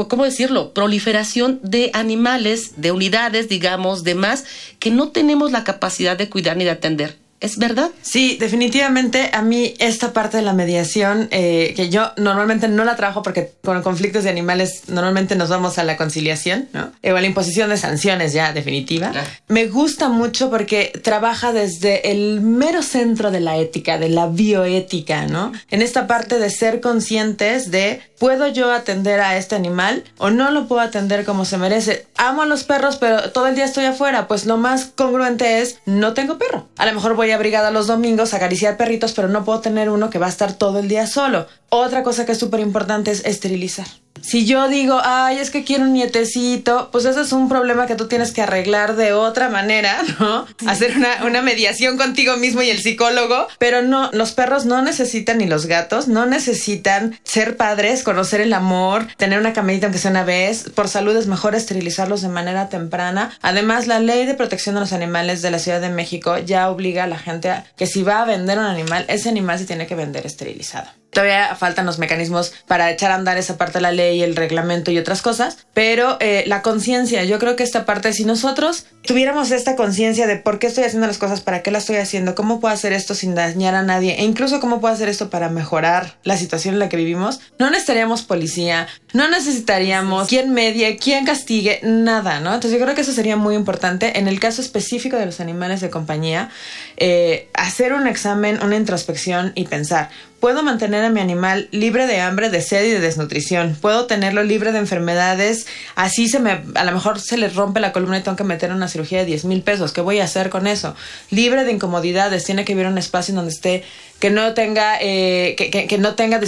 ¿cómo 0.09 0.25
decirlo? 0.25 0.73
Proliferación 0.73 1.59
de 1.63 1.91
animales, 1.93 2.73
de 2.81 2.91
unidades, 2.91 3.49
digamos, 3.49 4.03
de 4.03 4.15
más, 4.15 4.45
que 4.79 4.91
no 4.91 5.09
tenemos 5.09 5.51
la 5.51 5.63
capacidad 5.63 6.17
de 6.17 6.29
cuidar 6.29 6.57
ni 6.57 6.63
de 6.63 6.71
atender. 6.71 7.17
¿Es 7.39 7.58
verdad? 7.58 7.91
Sí, 8.02 8.38
definitivamente 8.39 9.30
a 9.34 9.41
mí 9.41 9.73
esta 9.80 10.12
parte 10.12 10.38
de 10.38 10.43
la 10.43 10.54
mediación, 10.54 11.30
eh, 11.32 11.73
que 11.75 11.89
yo 11.89 12.12
normalmente 12.17 12.67
no 12.67 12.84
la 12.84 12.95
trabajo 12.95 13.23
porque 13.23 13.54
con 13.63 13.82
conflictos 13.82 14.23
de 14.23 14.30
animales 14.30 14.84
normalmente 14.88 15.36
nos 15.36 15.49
vamos 15.49 15.78
a 15.78 15.84
la 15.84 15.95
conciliación, 15.95 16.67
¿no? 16.73 16.91
Eh, 17.02 17.13
o 17.13 17.17
a 17.17 17.21
la 17.21 17.28
imposición 17.28 17.69
de 17.69 17.78
sanciones 17.78 18.34
ya 18.34 18.52
definitiva. 18.52 19.12
Me 19.47 19.67
gusta 19.67 20.10
mucho 20.10 20.49
porque 20.49 20.91
trabaja 21.02 21.54
desde 21.54 22.12
el 22.12 22.41
mero 22.41 22.84
centro 22.84 23.32
de 23.32 23.39
la 23.39 23.58
ética, 23.58 23.97
de 23.97 24.10
la 24.10 24.28
bioética, 24.28 25.25
¿no? 25.28 25.54
En 25.69 25.82
esta 25.82 26.08
parte 26.08 26.39
de 26.39 26.49
ser 26.49 26.82
conscientes 26.82 27.71
de, 27.71 28.02
¿puedo 28.17 28.47
yo 28.47 28.71
atender 28.71 29.21
a 29.21 29.38
este 29.38 29.56
animal 29.56 30.04
o 30.17 30.30
no 30.30 30.52
lo 30.52 30.67
puedo 30.67 30.82
atender 30.82 31.23
como 31.23 31.45
se 31.45 31.58
merece? 31.58 32.06
Amo 32.17 32.41
a 32.41 32.45
los 32.45 32.63
perros, 32.63 32.97
pero 32.97 33.32
todo 33.32 33.47
el 33.47 33.56
día 33.56 33.65
estoy 33.65 33.86
afuera. 33.86 34.28
Pues 34.28 34.45
lo 34.45 34.58
más 34.58 34.91
congruente 34.95 35.62
es, 35.62 35.80
no 35.86 36.13
tengo 36.13 36.38
perro. 36.38 36.67
A 36.78 36.86
lo 36.86 36.93
mejor 36.93 37.15
voy 37.15 37.28
a 37.31 37.37
brigada 37.37 37.71
los 37.71 37.87
domingos 37.87 38.33
a 38.33 38.37
acariciar 38.37 38.77
perritos, 38.77 39.13
pero 39.13 39.27
no 39.27 39.45
puedo 39.45 39.61
tener 39.61 39.89
uno 39.89 40.09
que 40.09 40.19
va 40.19 40.27
a 40.27 40.29
estar 40.29 40.53
todo 40.53 40.79
el 40.79 40.87
día 40.87 41.07
solo. 41.07 41.47
Otra 41.69 42.03
cosa 42.03 42.25
que 42.25 42.33
es 42.33 42.39
súper 42.39 42.59
importante 42.59 43.11
es 43.11 43.25
esterilizar. 43.25 43.87
Si 44.21 44.45
yo 44.45 44.67
digo, 44.67 44.99
ay, 45.03 45.38
es 45.38 45.49
que 45.49 45.63
quiero 45.63 45.84
un 45.84 45.93
nietecito, 45.93 46.89
pues 46.91 47.05
eso 47.05 47.21
es 47.21 47.32
un 47.32 47.49
problema 47.49 47.88
que 47.88 47.95
tú 47.95 48.08
tienes 48.08 48.32
que 48.32 48.41
arreglar 48.41 48.95
de 48.95 49.13
otra 49.13 49.49
manera, 49.49 50.01
¿no? 50.19 50.45
Hacer 50.67 50.97
una, 50.97 51.25
una, 51.25 51.41
mediación 51.41 51.97
contigo 51.97 52.38
mismo 52.38 52.62
y 52.62 52.69
el 52.69 52.82
psicólogo. 52.82 53.47
Pero 53.58 53.82
no, 53.82 54.10
los 54.13 54.34
perros 54.34 54.65
no 54.65 54.82
necesitan, 54.82 55.38
ni 55.38 55.47
los 55.47 55.65
gatos, 55.65 56.08
no 56.08 56.25
necesitan 56.25 57.19
ser 57.23 57.58
padres, 57.58 58.03
conocer 58.03 58.41
el 58.41 58.53
amor, 58.53 59.08
tener 59.17 59.39
una 59.39 59.53
camerita 59.53 59.88
aunque 59.88 59.99
sea 59.99 60.12
una 60.12 60.23
vez. 60.23 60.69
Por 60.75 60.88
salud 60.88 61.15
es 61.15 61.27
mejor 61.27 61.55
esterilizarlos 61.55 62.21
de 62.21 62.29
manera 62.29 62.69
temprana. 62.69 63.32
Además, 63.41 63.88
la 63.88 63.99
ley 63.99 64.25
de 64.25 64.34
protección 64.34 64.75
de 64.75 64.82
los 64.82 64.93
animales 64.93 65.41
de 65.41 65.51
la 65.51 65.60
Ciudad 65.60 65.82
de 65.82 65.89
México 65.89 66.38
ya 66.38 66.69
obliga 66.69 67.03
a 67.03 67.08
la 67.08 67.19
gente 67.19 67.49
a 67.49 67.65
que 67.77 67.88
si 67.88 68.03
va 68.03 68.21
a 68.21 68.25
vender 68.25 68.58
un 68.58 68.65
animal, 68.65 69.05
ese 69.08 69.29
animal 69.29 69.60
se 69.60 69.65
tiene 69.65 69.88
que 69.88 69.95
vender 69.95 70.25
esterilizado. 70.25 70.89
Todavía 71.11 71.55
faltan 71.55 71.85
los 71.87 71.97
mecanismos 71.97 72.53
para 72.67 72.91
echar 72.91 73.11
a 73.11 73.15
andar 73.15 73.37
esa 73.37 73.57
parte 73.57 73.79
de 73.79 73.81
la 73.81 73.91
ley, 73.91 74.21
el 74.21 74.35
reglamento 74.35 74.91
y 74.91 74.97
otras 74.99 75.21
cosas, 75.21 75.57
pero 75.73 76.17
eh, 76.19 76.43
la 76.45 76.61
conciencia, 76.61 77.23
yo 77.23 77.39
creo 77.39 77.55
que 77.55 77.63
esta 77.63 77.85
parte, 77.85 78.13
si 78.13 78.25
nosotros 78.25 78.85
tuviéramos 79.01 79.49
esta 79.49 79.75
conciencia 79.75 80.27
de 80.27 80.35
por 80.35 80.59
qué 80.59 80.67
estoy 80.67 80.83
haciendo 80.83 81.07
las 81.07 81.17
cosas, 81.17 81.41
para 81.41 81.63
qué 81.63 81.71
las 81.71 81.83
estoy 81.83 81.95
haciendo, 81.95 82.35
cómo 82.35 82.59
puedo 82.59 82.73
hacer 82.73 82.93
esto 82.93 83.15
sin 83.15 83.33
dañar 83.33 83.73
a 83.73 83.81
nadie, 83.81 84.19
e 84.19 84.23
incluso 84.23 84.59
cómo 84.59 84.79
puedo 84.79 84.93
hacer 84.93 85.09
esto 85.09 85.31
para 85.31 85.49
mejorar 85.49 86.17
la 86.23 86.37
situación 86.37 86.75
en 86.75 86.79
la 86.79 86.89
que 86.89 86.97
vivimos, 86.97 87.39
no 87.57 87.71
necesitaríamos 87.71 88.21
policía, 88.21 88.87
no 89.13 89.27
necesitaríamos 89.29 90.27
quien 90.27 90.53
medie, 90.53 90.97
quien 90.97 91.25
castigue, 91.25 91.79
nada, 91.81 92.39
¿no? 92.39 92.53
Entonces 92.53 92.79
yo 92.79 92.83
creo 92.83 92.93
que 92.93 93.01
eso 93.01 93.13
sería 93.13 93.35
muy 93.35 93.55
importante 93.55 94.19
en 94.19 94.27
el 94.27 94.39
caso 94.39 94.61
específico 94.61 95.17
de 95.17 95.25
los 95.25 95.39
animales 95.39 95.81
de 95.81 95.89
compañía, 95.89 96.49
eh, 96.97 97.49
hacer 97.55 97.93
un 97.93 98.07
examen, 98.07 98.59
una 98.61 98.75
introspección 98.75 99.53
y 99.55 99.65
pensar, 99.65 100.09
Puedo 100.39 100.63
mantener 100.63 101.04
a 101.04 101.10
mi 101.10 101.19
animal 101.19 101.67
libre 101.71 102.08
de 102.08 102.21
hambre, 102.21 102.49
de 102.49 102.62
sed 102.62 102.86
y 102.86 102.91
de 102.91 103.02
desnutrición. 103.02 103.75
Puedo 103.82 104.06
tenerlo 104.06 104.41
libre 104.41 104.71
de 104.71 104.80
enfermedades. 104.80 105.67
Así 105.95 106.30
se 106.30 106.39
me, 106.39 106.62
a 106.75 106.86
lo 106.86 106.91
mejor 106.93 107.19
se 107.19 107.36
le 107.36 107.49
rompe 107.49 107.82
la 107.82 107.91
columna 107.91 108.19
y 108.19 108.21
tengo 108.21 108.38
que 108.38 108.45
meter 108.45 108.71
una 108.71 108.88
cirugía 108.88 109.19
de 109.19 109.25
10 109.25 109.43
mil 109.45 109.63
pesos. 109.63 109.91
¿Qué 109.91 109.99
voy 109.99 110.19
a 110.19 110.23
hacer 110.23 110.49
con 110.49 110.65
eso? 110.65 110.95
Libre 111.30 111.65
de 111.65 111.73
incomodidades. 111.73 112.45
Tiene 112.45 112.63
que 112.63 112.73
vivir 112.73 112.88
un 112.88 112.97
espacio 112.97 113.34
en 113.34 113.36
donde 113.36 113.52
esté, 113.52 113.84
que 114.19 114.30
no 114.30 114.54
tenga, 114.54 114.97
eh, 115.02 115.56
que, 115.58 115.69
que, 115.69 115.97
no 115.97 116.15
tenga 116.15 116.39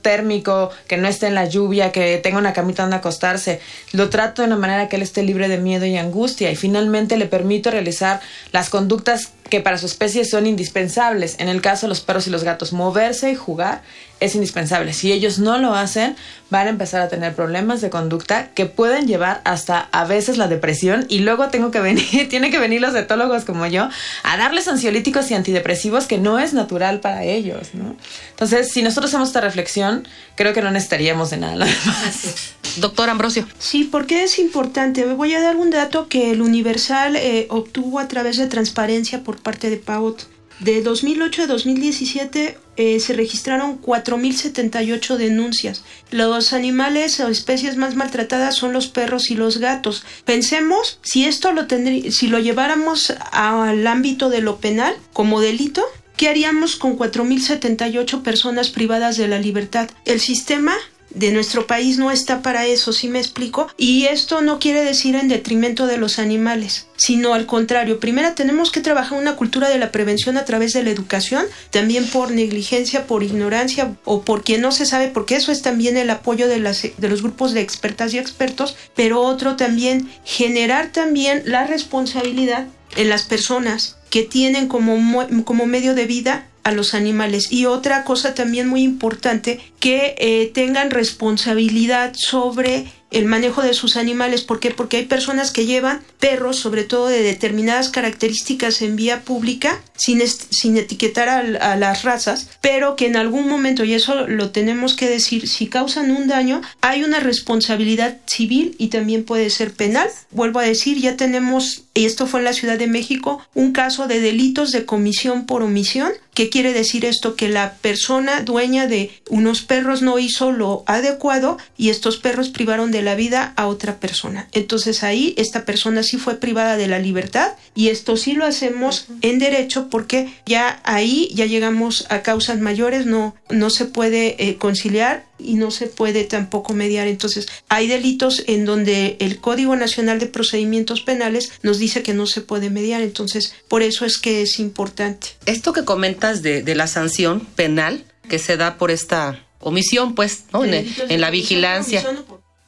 térmico, 0.00 0.70
que 0.86 0.96
no 0.96 1.06
esté 1.06 1.26
en 1.26 1.34
la 1.34 1.44
lluvia, 1.44 1.92
que 1.92 2.16
tenga 2.16 2.38
una 2.38 2.54
camita 2.54 2.84
donde 2.84 2.96
acostarse. 2.96 3.60
Lo 3.92 4.08
trato 4.08 4.40
de 4.40 4.48
una 4.48 4.56
manera 4.56 4.88
que 4.88 4.96
él 4.96 5.02
esté 5.02 5.22
libre 5.22 5.48
de 5.48 5.58
miedo 5.58 5.84
y 5.84 5.98
angustia. 5.98 6.50
Y 6.50 6.56
finalmente 6.56 7.18
le 7.18 7.26
permito 7.26 7.70
realizar 7.70 8.20
las 8.52 8.70
conductas 8.70 9.32
que 9.48 9.60
para 9.60 9.78
su 9.78 9.86
especie 9.86 10.24
son 10.24 10.46
indispensables. 10.46 11.36
En 11.38 11.48
el 11.48 11.60
caso 11.60 11.86
de 11.86 11.90
los 11.90 12.00
perros 12.00 12.26
y 12.26 12.30
los 12.30 12.44
gatos, 12.44 12.72
moverse 12.72 13.30
y 13.30 13.34
jugar 13.34 13.82
es 14.18 14.34
indispensable. 14.34 14.92
Si 14.92 15.12
ellos 15.12 15.38
no 15.38 15.58
lo 15.58 15.74
hacen, 15.74 16.16
van 16.50 16.66
a 16.66 16.70
empezar 16.70 17.02
a 17.02 17.08
tener 17.08 17.34
problemas 17.34 17.80
de 17.80 17.90
conducta 17.90 18.48
que 18.54 18.66
pueden 18.66 19.06
llevar 19.06 19.42
hasta 19.44 19.88
a 19.92 20.04
veces 20.04 20.38
la 20.38 20.48
depresión 20.48 21.06
y 21.08 21.18
luego 21.18 21.48
tengo 21.48 21.70
que 21.70 21.80
venir, 21.80 22.28
tienen 22.30 22.50
que 22.50 22.58
venir 22.58 22.80
los 22.80 22.94
etólogos 22.94 23.44
como 23.44 23.66
yo 23.66 23.88
a 24.22 24.36
darles 24.36 24.68
ansiolíticos 24.68 25.30
y 25.30 25.34
antidepresivos 25.34 26.06
que 26.06 26.18
no 26.18 26.38
es 26.38 26.54
natural 26.54 27.00
para 27.00 27.24
ellos, 27.24 27.74
¿no? 27.74 27.96
Entonces, 28.30 28.70
si 28.70 28.82
nosotros 28.82 29.10
hacemos 29.10 29.28
esta 29.28 29.40
reflexión, 29.40 30.08
creo 30.34 30.52
que 30.52 30.62
no 30.62 30.70
necesitaríamos 30.70 31.30
de 31.30 31.36
nada 31.36 31.56
más. 31.86 32.54
Doctor 32.76 33.10
Ambrosio. 33.10 33.46
Sí, 33.58 33.84
porque 33.84 34.24
es 34.24 34.38
importante. 34.38 35.04
Voy 35.04 35.34
a 35.34 35.40
dar 35.40 35.56
un 35.56 35.70
dato 35.70 36.08
que 36.08 36.30
el 36.30 36.42
Universal 36.42 37.16
eh, 37.16 37.46
obtuvo 37.50 37.98
a 37.98 38.08
través 38.08 38.36
de 38.36 38.46
transparencia 38.46 39.24
por 39.24 39.38
parte 39.38 39.70
de 39.70 39.76
PAUT. 39.76 40.22
De 40.60 40.80
2008 40.80 41.42
a 41.42 41.46
2017 41.48 42.58
eh, 42.78 43.00
se 43.00 43.12
registraron 43.12 43.80
4.078 43.80 45.16
denuncias. 45.16 45.82
Los 46.10 46.54
animales 46.54 47.20
o 47.20 47.28
especies 47.28 47.76
más 47.76 47.94
maltratadas 47.94 48.56
son 48.56 48.72
los 48.72 48.88
perros 48.88 49.30
y 49.30 49.34
los 49.34 49.58
gatos. 49.58 50.04
Pensemos 50.24 50.98
si 51.02 51.26
esto 51.26 51.52
lo 51.52 51.66
si 52.10 52.28
lo 52.28 52.38
lleváramos 52.38 53.12
al 53.32 53.86
ámbito 53.86 54.30
de 54.30 54.40
lo 54.40 54.56
penal 54.56 54.94
como 55.12 55.42
delito, 55.42 55.84
¿qué 56.16 56.28
haríamos 56.28 56.76
con 56.76 56.96
4.078 56.96 58.22
personas 58.22 58.70
privadas 58.70 59.18
de 59.18 59.28
la 59.28 59.38
libertad? 59.38 59.90
El 60.06 60.20
sistema 60.20 60.74
de 61.16 61.32
nuestro 61.32 61.66
país 61.66 61.98
no 61.98 62.10
está 62.10 62.42
para 62.42 62.66
eso, 62.66 62.92
¿sí 62.92 63.08
me 63.08 63.18
explico? 63.18 63.68
Y 63.78 64.04
esto 64.04 64.42
no 64.42 64.58
quiere 64.58 64.84
decir 64.84 65.16
en 65.16 65.28
detrimento 65.28 65.86
de 65.86 65.96
los 65.96 66.18
animales, 66.18 66.86
sino 66.96 67.32
al 67.32 67.46
contrario. 67.46 67.98
Primero 67.98 68.34
tenemos 68.34 68.70
que 68.70 68.82
trabajar 68.82 69.18
una 69.18 69.34
cultura 69.34 69.70
de 69.70 69.78
la 69.78 69.90
prevención 69.90 70.36
a 70.36 70.44
través 70.44 70.74
de 70.74 70.82
la 70.82 70.90
educación, 70.90 71.46
también 71.70 72.06
por 72.06 72.30
negligencia, 72.30 73.06
por 73.06 73.22
ignorancia 73.22 73.96
o 74.04 74.22
porque 74.22 74.58
no 74.58 74.72
se 74.72 74.84
sabe, 74.84 75.08
porque 75.08 75.36
eso 75.36 75.52
es 75.52 75.62
también 75.62 75.96
el 75.96 76.10
apoyo 76.10 76.48
de, 76.48 76.60
de 76.98 77.08
los 77.08 77.22
grupos 77.22 77.54
de 77.54 77.62
expertas 77.62 78.12
y 78.12 78.18
expertos, 78.18 78.76
pero 78.94 79.22
otro 79.22 79.56
también 79.56 80.10
generar 80.24 80.92
también 80.92 81.42
la 81.46 81.66
responsabilidad 81.66 82.66
en 82.96 83.08
las 83.08 83.22
personas 83.22 83.96
que 84.10 84.22
tienen 84.22 84.68
como, 84.68 85.26
como 85.44 85.66
medio 85.66 85.94
de 85.94 86.06
vida 86.06 86.46
a 86.66 86.72
los 86.72 86.94
animales. 86.94 87.52
Y 87.52 87.66
otra 87.66 88.02
cosa 88.02 88.34
también 88.34 88.66
muy 88.66 88.82
importante, 88.82 89.60
que 89.78 90.16
eh, 90.18 90.50
tengan 90.52 90.90
responsabilidad 90.90 92.12
sobre 92.16 92.86
el 93.12 93.26
manejo 93.26 93.62
de 93.62 93.72
sus 93.72 93.96
animales. 93.96 94.42
¿Por 94.42 94.58
qué? 94.58 94.72
Porque 94.72 94.96
hay 94.96 95.04
personas 95.04 95.52
que 95.52 95.64
llevan 95.64 96.02
perros, 96.18 96.56
sobre 96.56 96.82
todo 96.82 97.06
de 97.06 97.22
determinadas 97.22 97.88
características 97.88 98.82
en 98.82 98.96
vía 98.96 99.20
pública, 99.20 99.80
sin, 99.96 100.20
sin 100.26 100.76
etiquetar 100.76 101.28
a, 101.28 101.38
a, 101.72 101.76
las 101.76 102.02
razas, 102.02 102.50
pero 102.60 102.96
que 102.96 103.06
en 103.06 103.16
algún 103.16 103.48
momento, 103.48 103.84
y 103.84 103.94
eso 103.94 104.26
lo 104.26 104.50
tenemos 104.50 104.96
que 104.96 105.08
decir, 105.08 105.46
si 105.46 105.68
causan 105.68 106.10
un 106.10 106.26
daño, 106.26 106.62
hay 106.80 107.04
una 107.04 107.20
responsabilidad 107.20 108.18
civil 108.26 108.74
y 108.76 108.88
también 108.88 109.22
puede 109.22 109.50
ser 109.50 109.72
penal. 109.72 110.08
Vuelvo 110.32 110.58
a 110.58 110.64
decir, 110.64 110.98
ya 110.98 111.16
tenemos 111.16 111.85
y 111.96 112.04
esto 112.04 112.26
fue 112.26 112.40
en 112.40 112.44
la 112.44 112.52
Ciudad 112.52 112.78
de 112.78 112.86
México, 112.86 113.40
un 113.54 113.72
caso 113.72 114.06
de 114.06 114.20
delitos 114.20 114.70
de 114.70 114.84
comisión 114.84 115.46
por 115.46 115.62
omisión. 115.62 116.12
¿Qué 116.34 116.50
quiere 116.50 116.74
decir 116.74 117.06
esto? 117.06 117.34
Que 117.34 117.48
la 117.48 117.76
persona 117.76 118.42
dueña 118.42 118.86
de 118.86 119.10
unos 119.30 119.62
perros 119.62 120.02
no 120.02 120.18
hizo 120.18 120.52
lo 120.52 120.84
adecuado 120.86 121.56
y 121.78 121.88
estos 121.88 122.18
perros 122.18 122.50
privaron 122.50 122.90
de 122.90 123.00
la 123.00 123.14
vida 123.14 123.54
a 123.56 123.66
otra 123.66 123.96
persona. 123.96 124.46
Entonces 124.52 125.02
ahí 125.02 125.34
esta 125.38 125.64
persona 125.64 126.02
sí 126.02 126.18
fue 126.18 126.34
privada 126.34 126.76
de 126.76 126.88
la 126.88 126.98
libertad 126.98 127.52
y 127.74 127.88
esto 127.88 128.18
sí 128.18 128.34
lo 128.34 128.44
hacemos 128.44 129.06
en 129.22 129.38
derecho 129.38 129.88
porque 129.88 130.28
ya 130.44 130.80
ahí 130.84 131.30
ya 131.32 131.46
llegamos 131.46 132.04
a 132.10 132.20
causas 132.20 132.60
mayores, 132.60 133.06
no, 133.06 133.34
no 133.48 133.70
se 133.70 133.86
puede 133.86 134.36
eh, 134.46 134.56
conciliar 134.56 135.24
y 135.38 135.54
no 135.54 135.70
se 135.70 135.86
puede 135.86 136.24
tampoco 136.24 136.72
mediar. 136.72 137.06
Entonces, 137.08 137.46
hay 137.68 137.86
delitos 137.86 138.42
en 138.46 138.64
donde 138.64 139.16
el 139.20 139.38
Código 139.38 139.76
Nacional 139.76 140.18
de 140.18 140.26
Procedimientos 140.26 141.02
Penales 141.02 141.52
nos 141.62 141.78
dice 141.78 141.85
que 142.02 142.14
no 142.14 142.26
se 142.26 142.40
puede 142.40 142.70
mediar. 142.70 143.02
Entonces, 143.02 143.54
por 143.68 143.82
eso 143.82 144.04
es 144.04 144.18
que 144.18 144.42
es 144.42 144.58
importante. 144.58 145.28
Esto 145.46 145.72
que 145.72 145.84
comentas 145.84 146.42
de, 146.42 146.62
de 146.62 146.74
la 146.74 146.86
sanción 146.86 147.40
penal 147.40 148.04
que 148.28 148.38
se 148.38 148.56
da 148.56 148.76
por 148.76 148.90
esta 148.90 149.44
omisión, 149.60 150.14
pues, 150.14 150.44
¿no? 150.52 150.64
en, 150.64 151.20
la 151.20 151.30
vigilancia 151.30 152.04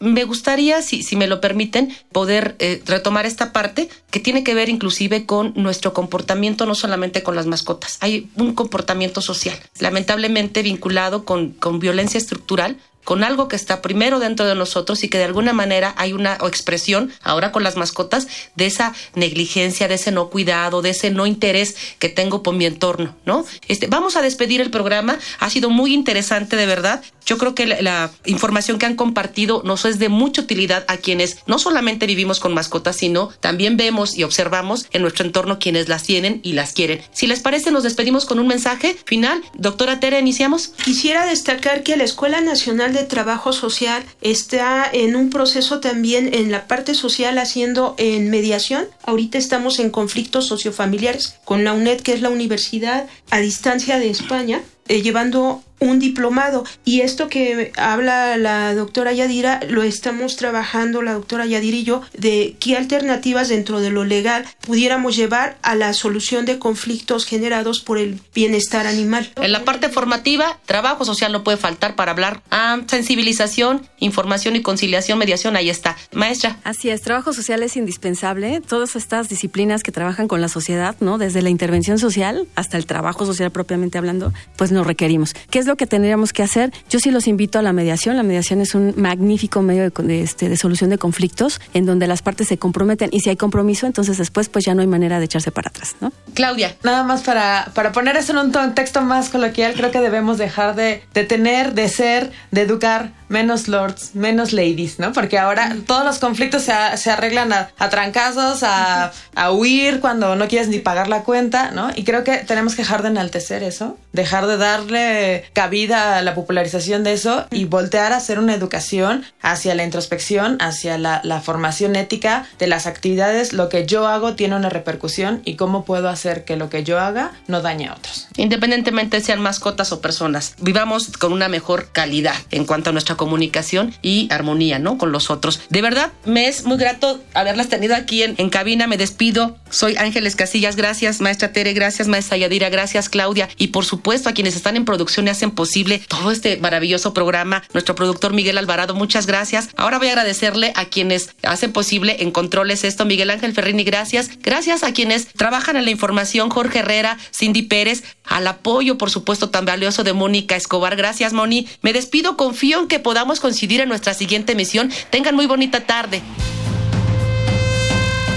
me 0.01 0.25
gustaría, 0.25 0.83
si, 0.83 1.03
si 1.03 1.17
me 1.17 1.27
lo 1.27 1.41
permiten, 1.41 1.95
poder 2.13 2.57
eh, 2.59 2.83
retomar 2.87 3.27
esta 3.27 3.53
parte 3.53 3.89
que 4.11 4.21
tiene 4.21 4.45
que 4.45 4.55
ver 4.55 4.69
inclusive 4.69 5.27
con 5.27 5.53
nuestro 5.57 5.93
comportamiento, 5.93 6.67
no 6.67 6.75
solamente 6.75 7.23
con 7.23 7.35
las 7.35 7.47
mascotas. 7.47 7.99
Hay 8.01 8.31
un 8.37 8.55
comportamiento 8.55 9.21
social, 9.21 9.59
lamentablemente 9.81 10.63
vinculado 10.63 11.25
con, 11.25 11.51
con 11.51 11.81
violencia 11.81 12.19
estructural, 12.19 12.77
con 13.05 13.25
algo 13.25 13.49
que 13.49 13.57
está 13.57 13.81
primero 13.81 14.19
dentro 14.19 14.47
de 14.47 14.55
nosotros 14.55 15.03
y 15.03 15.09
que 15.09 15.19
de 15.19 15.25
alguna 15.25 15.53
manera 15.53 15.95
hay 15.97 16.13
una 16.13 16.35
expresión 16.35 17.11
ahora 17.23 17.53
con 17.53 17.63
las 17.63 17.77
mascotas 17.77 18.29
de 18.55 18.67
esa 18.67 18.95
negligencia, 19.15 19.89
de 19.89 19.95
ese 19.95 20.13
no 20.13 20.29
cuidado, 20.29 20.83
de 20.83 20.91
ese 20.91 21.11
no 21.11 21.27
interés 21.27 21.77
que 21.99 22.09
tengo 22.09 22.43
por 22.43 22.55
mi 22.55 22.67
entorno, 22.67 23.17
¿no? 23.25 23.47
Este, 23.67 23.87
vamos 23.87 24.17
a 24.17 24.23
despedir 24.23 24.61
el 24.61 24.71
programa, 24.71 25.19
ha 25.39 25.51
sido 25.51 25.71
muy 25.71 25.95
interesante 25.95 26.57
de 26.57 26.67
verdad. 26.67 27.03
Yo 27.25 27.39
creo 27.39 27.55
que 27.55 27.67
la, 27.67 28.11
información 28.25 28.79
que 28.79 28.87
han 28.87 28.97
compartido 28.97 29.63
nos 29.65 29.85
es 29.85 29.99
de 29.99 30.09
mucha 30.09 30.43
utilidad 30.43 30.85
a 30.89 30.97
quienes 30.97 31.39
no 31.47 31.59
solamente 31.59 32.07
vivimos 32.07 32.41
con 32.41 32.55
mascotas, 32.55 32.97
sino 32.97 33.29
también 33.41 33.77
vemos 33.77 34.17
y 34.17 34.25
observamos 34.25 34.87
en 34.93 35.03
nuestro 35.03 35.25
entorno 35.25 35.59
quienes 35.59 35.89
las 35.89 36.03
tienen 36.03 36.41
y 36.43 36.53
las 36.53 36.73
quieren. 36.73 37.01
Si 37.13 37.27
les 37.27 37.41
parece, 37.41 37.71
nos 37.71 37.83
despedimos 37.83 38.27
con 38.27 38.39
un 38.39 38.47
mensaje 38.47 38.97
final. 39.05 39.43
Doctora 39.55 40.01
Tere, 40.01 40.19
iniciamos. 40.19 40.69
Quisiera 40.85 41.27
destacar 41.27 41.83
que 41.83 41.97
la 41.97 42.05
Escuela 42.05 42.41
Nacional 42.41 42.88
de 42.92 43.05
Trabajo 43.05 43.53
Social 43.53 44.05
está 44.20 44.88
en 44.92 45.16
un 45.16 45.31
proceso 45.31 45.81
también 45.81 46.35
en 46.35 46.51
la 46.51 46.66
parte 46.66 46.94
social 46.94 47.38
haciendo 47.38 47.94
en 47.98 48.31
mediación. 48.31 48.87
Ahorita 49.05 49.38
estamos 49.38 49.79
en 49.79 49.90
conflictos 49.90 50.46
sociofamiliares 50.46 51.38
con 51.44 51.64
la 51.64 51.72
UNED, 51.72 52.01
que 52.01 52.12
es 52.12 52.20
la 52.20 52.31
Universidad 52.31 53.07
a 53.31 53.38
Distancia 53.38 53.98
de 53.98 54.11
España, 54.11 54.62
eh, 54.88 55.03
llevando 55.03 55.62
un 55.81 55.98
diplomado. 55.98 56.64
Y 56.85 57.01
esto 57.01 57.29
que 57.29 57.72
habla 57.77 58.37
la 58.37 58.74
doctora 58.74 59.12
Yadira, 59.12 59.61
lo 59.68 59.83
estamos 59.83 60.37
trabajando 60.37 61.03
la 61.03 61.14
doctora 61.14 61.46
Yadira 61.46 61.77
y 61.77 61.85
yo, 61.85 62.03
de 62.16 62.57
qué 62.61 62.77
alternativas 62.77 63.48
dentro 63.48 63.81
de 63.81 63.90
lo 63.90 64.05
legal 64.05 64.44
pudiéramos 64.61 65.16
llevar 65.16 65.59
a 65.62 65.74
la 65.74 65.92
solución 65.92 66.44
de 66.44 66.59
conflictos 66.59 67.24
generados 67.24 67.81
por 67.81 67.98
el 67.98 68.20
bienestar 68.35 68.87
animal. 68.87 69.31
En 69.37 69.53
la 69.53 69.64
parte 69.64 69.88
formativa, 69.88 70.59
trabajo 70.66 71.05
social 71.05 71.33
no 71.33 71.44
puede 71.44 71.57
faltar 71.57 71.94
para 71.94 72.12
hablar. 72.12 72.42
Ah, 72.51 72.81
sensibilización, 72.87 73.87
información 73.98 74.57
y 74.57 74.62
conciliación, 74.62 75.18
mediación, 75.18 75.57
ahí 75.57 75.70
está. 75.70 75.96
Maestra. 76.12 76.59
Así 76.64 76.90
es, 76.90 77.03
trabajo 77.03 77.33
social 77.33 77.62
es 77.62 77.77
indispensable. 77.77 78.61
Todas 78.66 78.96
estas 78.96 79.29
disciplinas 79.29 79.83
que 79.83 79.92
trabajan 79.92 80.29
con 80.29 80.40
la 80.40 80.48
sociedad, 80.48 80.96
¿no? 81.01 81.18
Desde 81.18 81.42
la 81.42 81.51
intervención 81.51 81.98
social 81.98 82.46
hasta 82.55 82.77
el 82.77 82.87
trabajo 82.87 83.27
social 83.27 83.51
propiamente 83.51 83.98
hablando, 83.98 84.33
pues 84.57 84.72
nos 84.79 84.87
requerimos. 84.87 85.35
¿Qué 85.51 85.59
es 85.59 85.67
lo 85.67 85.77
que 85.77 85.87
tendríamos 85.87 86.33
que 86.33 86.43
hacer? 86.43 86.73
Yo 86.88 86.99
sí 87.01 87.11
los 87.11 87.27
invito 87.27 87.59
a 87.59 87.62
la 87.62 87.73
mediación. 87.73 88.17
La 88.17 88.23
mediación 88.23 88.61
es 88.61 88.75
un 88.75 88.95
magnífico 88.97 89.61
medio 89.61 89.91
de, 89.91 90.23
este, 90.23 90.49
de 90.49 90.57
solución 90.57 90.91
de 90.91 90.99
conflictos 90.99 91.61
en 91.75 91.85
donde 91.85 92.07
las 92.07 92.23
partes 92.23 92.49
se 92.49 92.59
comprometen 92.59 93.11
y 93.12 93.21
si 93.21 93.31
hay 93.31 93.37
compromiso, 93.37 93.87
entonces 93.87 94.19
después 94.19 94.49
pues 94.49 94.64
ya 94.64 94.75
no 94.75 94.81
hay 94.81 94.87
manera 94.87 95.19
de 95.19 95.25
echarse 95.25 95.51
para 95.51 95.69
atrás, 95.69 95.97
¿no? 96.01 96.12
Claudia. 96.35 96.77
Nada 96.83 97.03
más 97.05 97.23
para, 97.23 97.71
para 97.75 97.93
poner 97.93 98.17
eso 98.17 98.33
en 98.33 98.38
un 98.38 98.53
contexto 98.53 99.01
más 99.03 99.29
coloquial, 99.29 99.75
creo 99.75 99.91
que 99.91 100.01
debemos 100.01 100.38
dejar 100.38 100.75
de, 100.75 101.03
de 101.12 101.25
tener, 101.25 101.75
de 101.75 101.88
ser, 101.88 102.31
de 102.51 102.62
educar 102.62 103.12
menos 103.29 103.69
lords, 103.69 104.14
menos 104.14 104.53
ladies, 104.53 104.99
¿no? 104.99 105.12
Porque 105.12 105.38
ahora 105.38 105.77
todos 105.87 106.05
los 106.05 106.19
conflictos 106.19 106.62
se, 106.62 106.73
se 106.97 107.11
arreglan 107.11 107.53
a, 107.53 107.71
a 107.79 107.88
trancazos, 107.88 108.62
a, 108.62 109.12
a, 109.35 109.53
huir 109.53 110.01
cuando 110.01 110.37
no 110.37 110.49
quieres 110.49 110.69
ni 110.69 110.79
pagar 110.79 111.09
la 111.09 111.23
cuenta, 111.23 111.71
¿no? 111.71 111.91
Y 111.95 112.05
creo 112.05 112.25
que 112.25 112.38
tenemos 112.38 112.75
que 112.75 112.83
dejar 112.83 113.03
de 113.03 113.09
enaltecer 113.09 113.62
eso, 113.62 113.99
dejar 114.12 114.47
de 114.47 114.57
darle 114.57 115.45
cabida 115.53 116.19
a 116.19 116.23
la 116.23 116.35
popularización 116.35 117.05
de 117.05 117.12
eso 117.12 117.47
y 117.51 117.64
voltear 117.64 118.12
a 118.12 118.17
hacer 118.17 118.38
una 118.38 118.55
educación 118.55 119.25
hacia 119.43 119.75
la 119.75 119.85
introspección, 119.85 120.59
hacia 120.61 120.99
la, 120.99 121.21
la 121.25 121.41
formación 121.41 121.97
ética 121.97 122.47
de 122.59 122.67
las 122.67 122.87
actividades. 122.87 123.53
Lo 123.53 123.69
que 123.69 123.87
yo 123.87 124.07
hago 124.07 124.35
tiene 124.35 124.57
una 124.57 124.69
repercusión 124.69 125.43
y 125.45 125.57
cómo 125.57 125.85
puedo 125.85 126.09
hacer 126.09 126.45
que 126.45 126.57
lo 126.57 126.71
que 126.71 126.85
yo 126.85 126.99
haga 126.99 127.33
no 127.47 127.61
dañe 127.61 127.88
a 127.88 127.95
otros. 127.95 128.29
Independientemente 128.37 129.21
sean 129.21 129.41
mascotas 129.41 129.93
o 129.93 130.01
personas, 130.01 130.55
vivamos 130.61 131.09
con 131.19 131.33
una 131.33 131.49
mejor 131.49 131.88
calidad 131.93 132.35
en 132.51 132.64
cuanto 132.64 132.91
a 132.91 132.93
nuestra 132.93 133.17
comunicación 133.19 133.95
y 134.01 134.29
armonía, 134.31 134.79
¿no? 134.79 134.97
Con 134.97 135.13
los 135.13 135.29
otros. 135.31 135.61
De 135.69 135.83
verdad, 135.83 136.13
me 136.25 136.49
es 136.49 136.65
muy 136.65 136.79
grato 136.79 137.21
haberlas 137.35 137.69
tenido 137.69 137.95
aquí 137.95 138.23
en, 138.23 138.49
cabina. 138.49 138.87
Me 138.87 138.97
despido. 138.97 139.59
Soy 139.69 139.97
Ángeles 139.99 140.37
Casillas. 140.37 140.77
Gracias, 140.77 141.21
maestra 141.21 141.53
Tere. 141.53 141.75
Gracias, 141.75 142.09
maestra 142.09 142.39
Yadira. 142.39 142.71
Gracias, 142.71 143.11
Claudia. 143.11 143.51
Y 143.59 143.69
por 143.69 143.85
supuesto, 143.85 144.31
a 144.31 144.33
quienes 144.33 144.57
están 144.57 144.77
en 144.77 144.87
producción 144.87 145.27
y 145.27 145.31
hacen 145.31 145.51
posible 145.51 146.01
todo 146.09 146.31
este 146.31 146.57
maravilloso 146.57 147.13
programa. 147.13 147.63
Nuestro 147.75 147.95
productor 147.95 148.33
Miguel 148.33 148.57
Alvarado, 148.57 148.95
muchas 148.95 149.27
gracias. 149.27 149.69
Ahora 149.77 149.99
voy 149.99 150.09
a 150.09 150.13
agradecerle 150.13 150.73
a 150.75 150.87
quienes 150.87 151.35
hacen 151.43 151.73
posible 151.73 152.17
en 152.21 152.31
controles 152.31 152.85
esto. 152.85 153.05
Miguel 153.05 153.31
Ángel 153.31 153.53
Ferrini, 153.53 153.85
gracias. 153.85 154.31
Gracias 154.43 154.83
a 154.83 154.93
quienes 154.93 155.27
trabajan 155.27 155.77
en 155.77 155.85
la 155.85 155.91
información. 155.91 156.49
Jorge 156.49 156.79
Herrera, 156.79 157.19
Cindy 157.37 157.63
Pérez. 157.63 158.05
Al 158.25 158.47
apoyo, 158.47 158.99
por 158.99 159.11
supuesto, 159.11 159.51
tan 159.51 159.65
valioso 159.65 160.05
de 160.05 160.13
Mónica 160.13 160.57
Escobar. 160.57 160.97
Gracias, 160.97 161.33
Moni. 161.33 161.67
Me 161.83 161.93
despido. 161.93 162.37
Confío 162.37 162.81
en 162.81 162.89
que 162.89 163.01
podamos 163.09 163.40
coincidir 163.40 163.81
en 163.81 163.88
nuestra 163.88 164.12
siguiente 164.12 164.53
emisión. 164.53 164.92
Tengan 165.09 165.35
muy 165.35 165.47
bonita 165.47 165.81
tarde. 165.81 166.21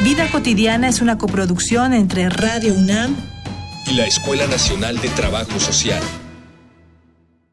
Vida 0.01 0.31
cotidiana 0.31 0.87
es 0.87 1.01
una 1.01 1.17
coproducción 1.17 1.93
entre 1.93 2.29
Radio 2.29 2.73
UNAM 2.75 3.13
y 3.85 3.95
la 3.95 4.05
Escuela 4.05 4.47
Nacional 4.47 4.97
de 5.01 5.09
Trabajo 5.09 5.59
Social. 5.59 6.01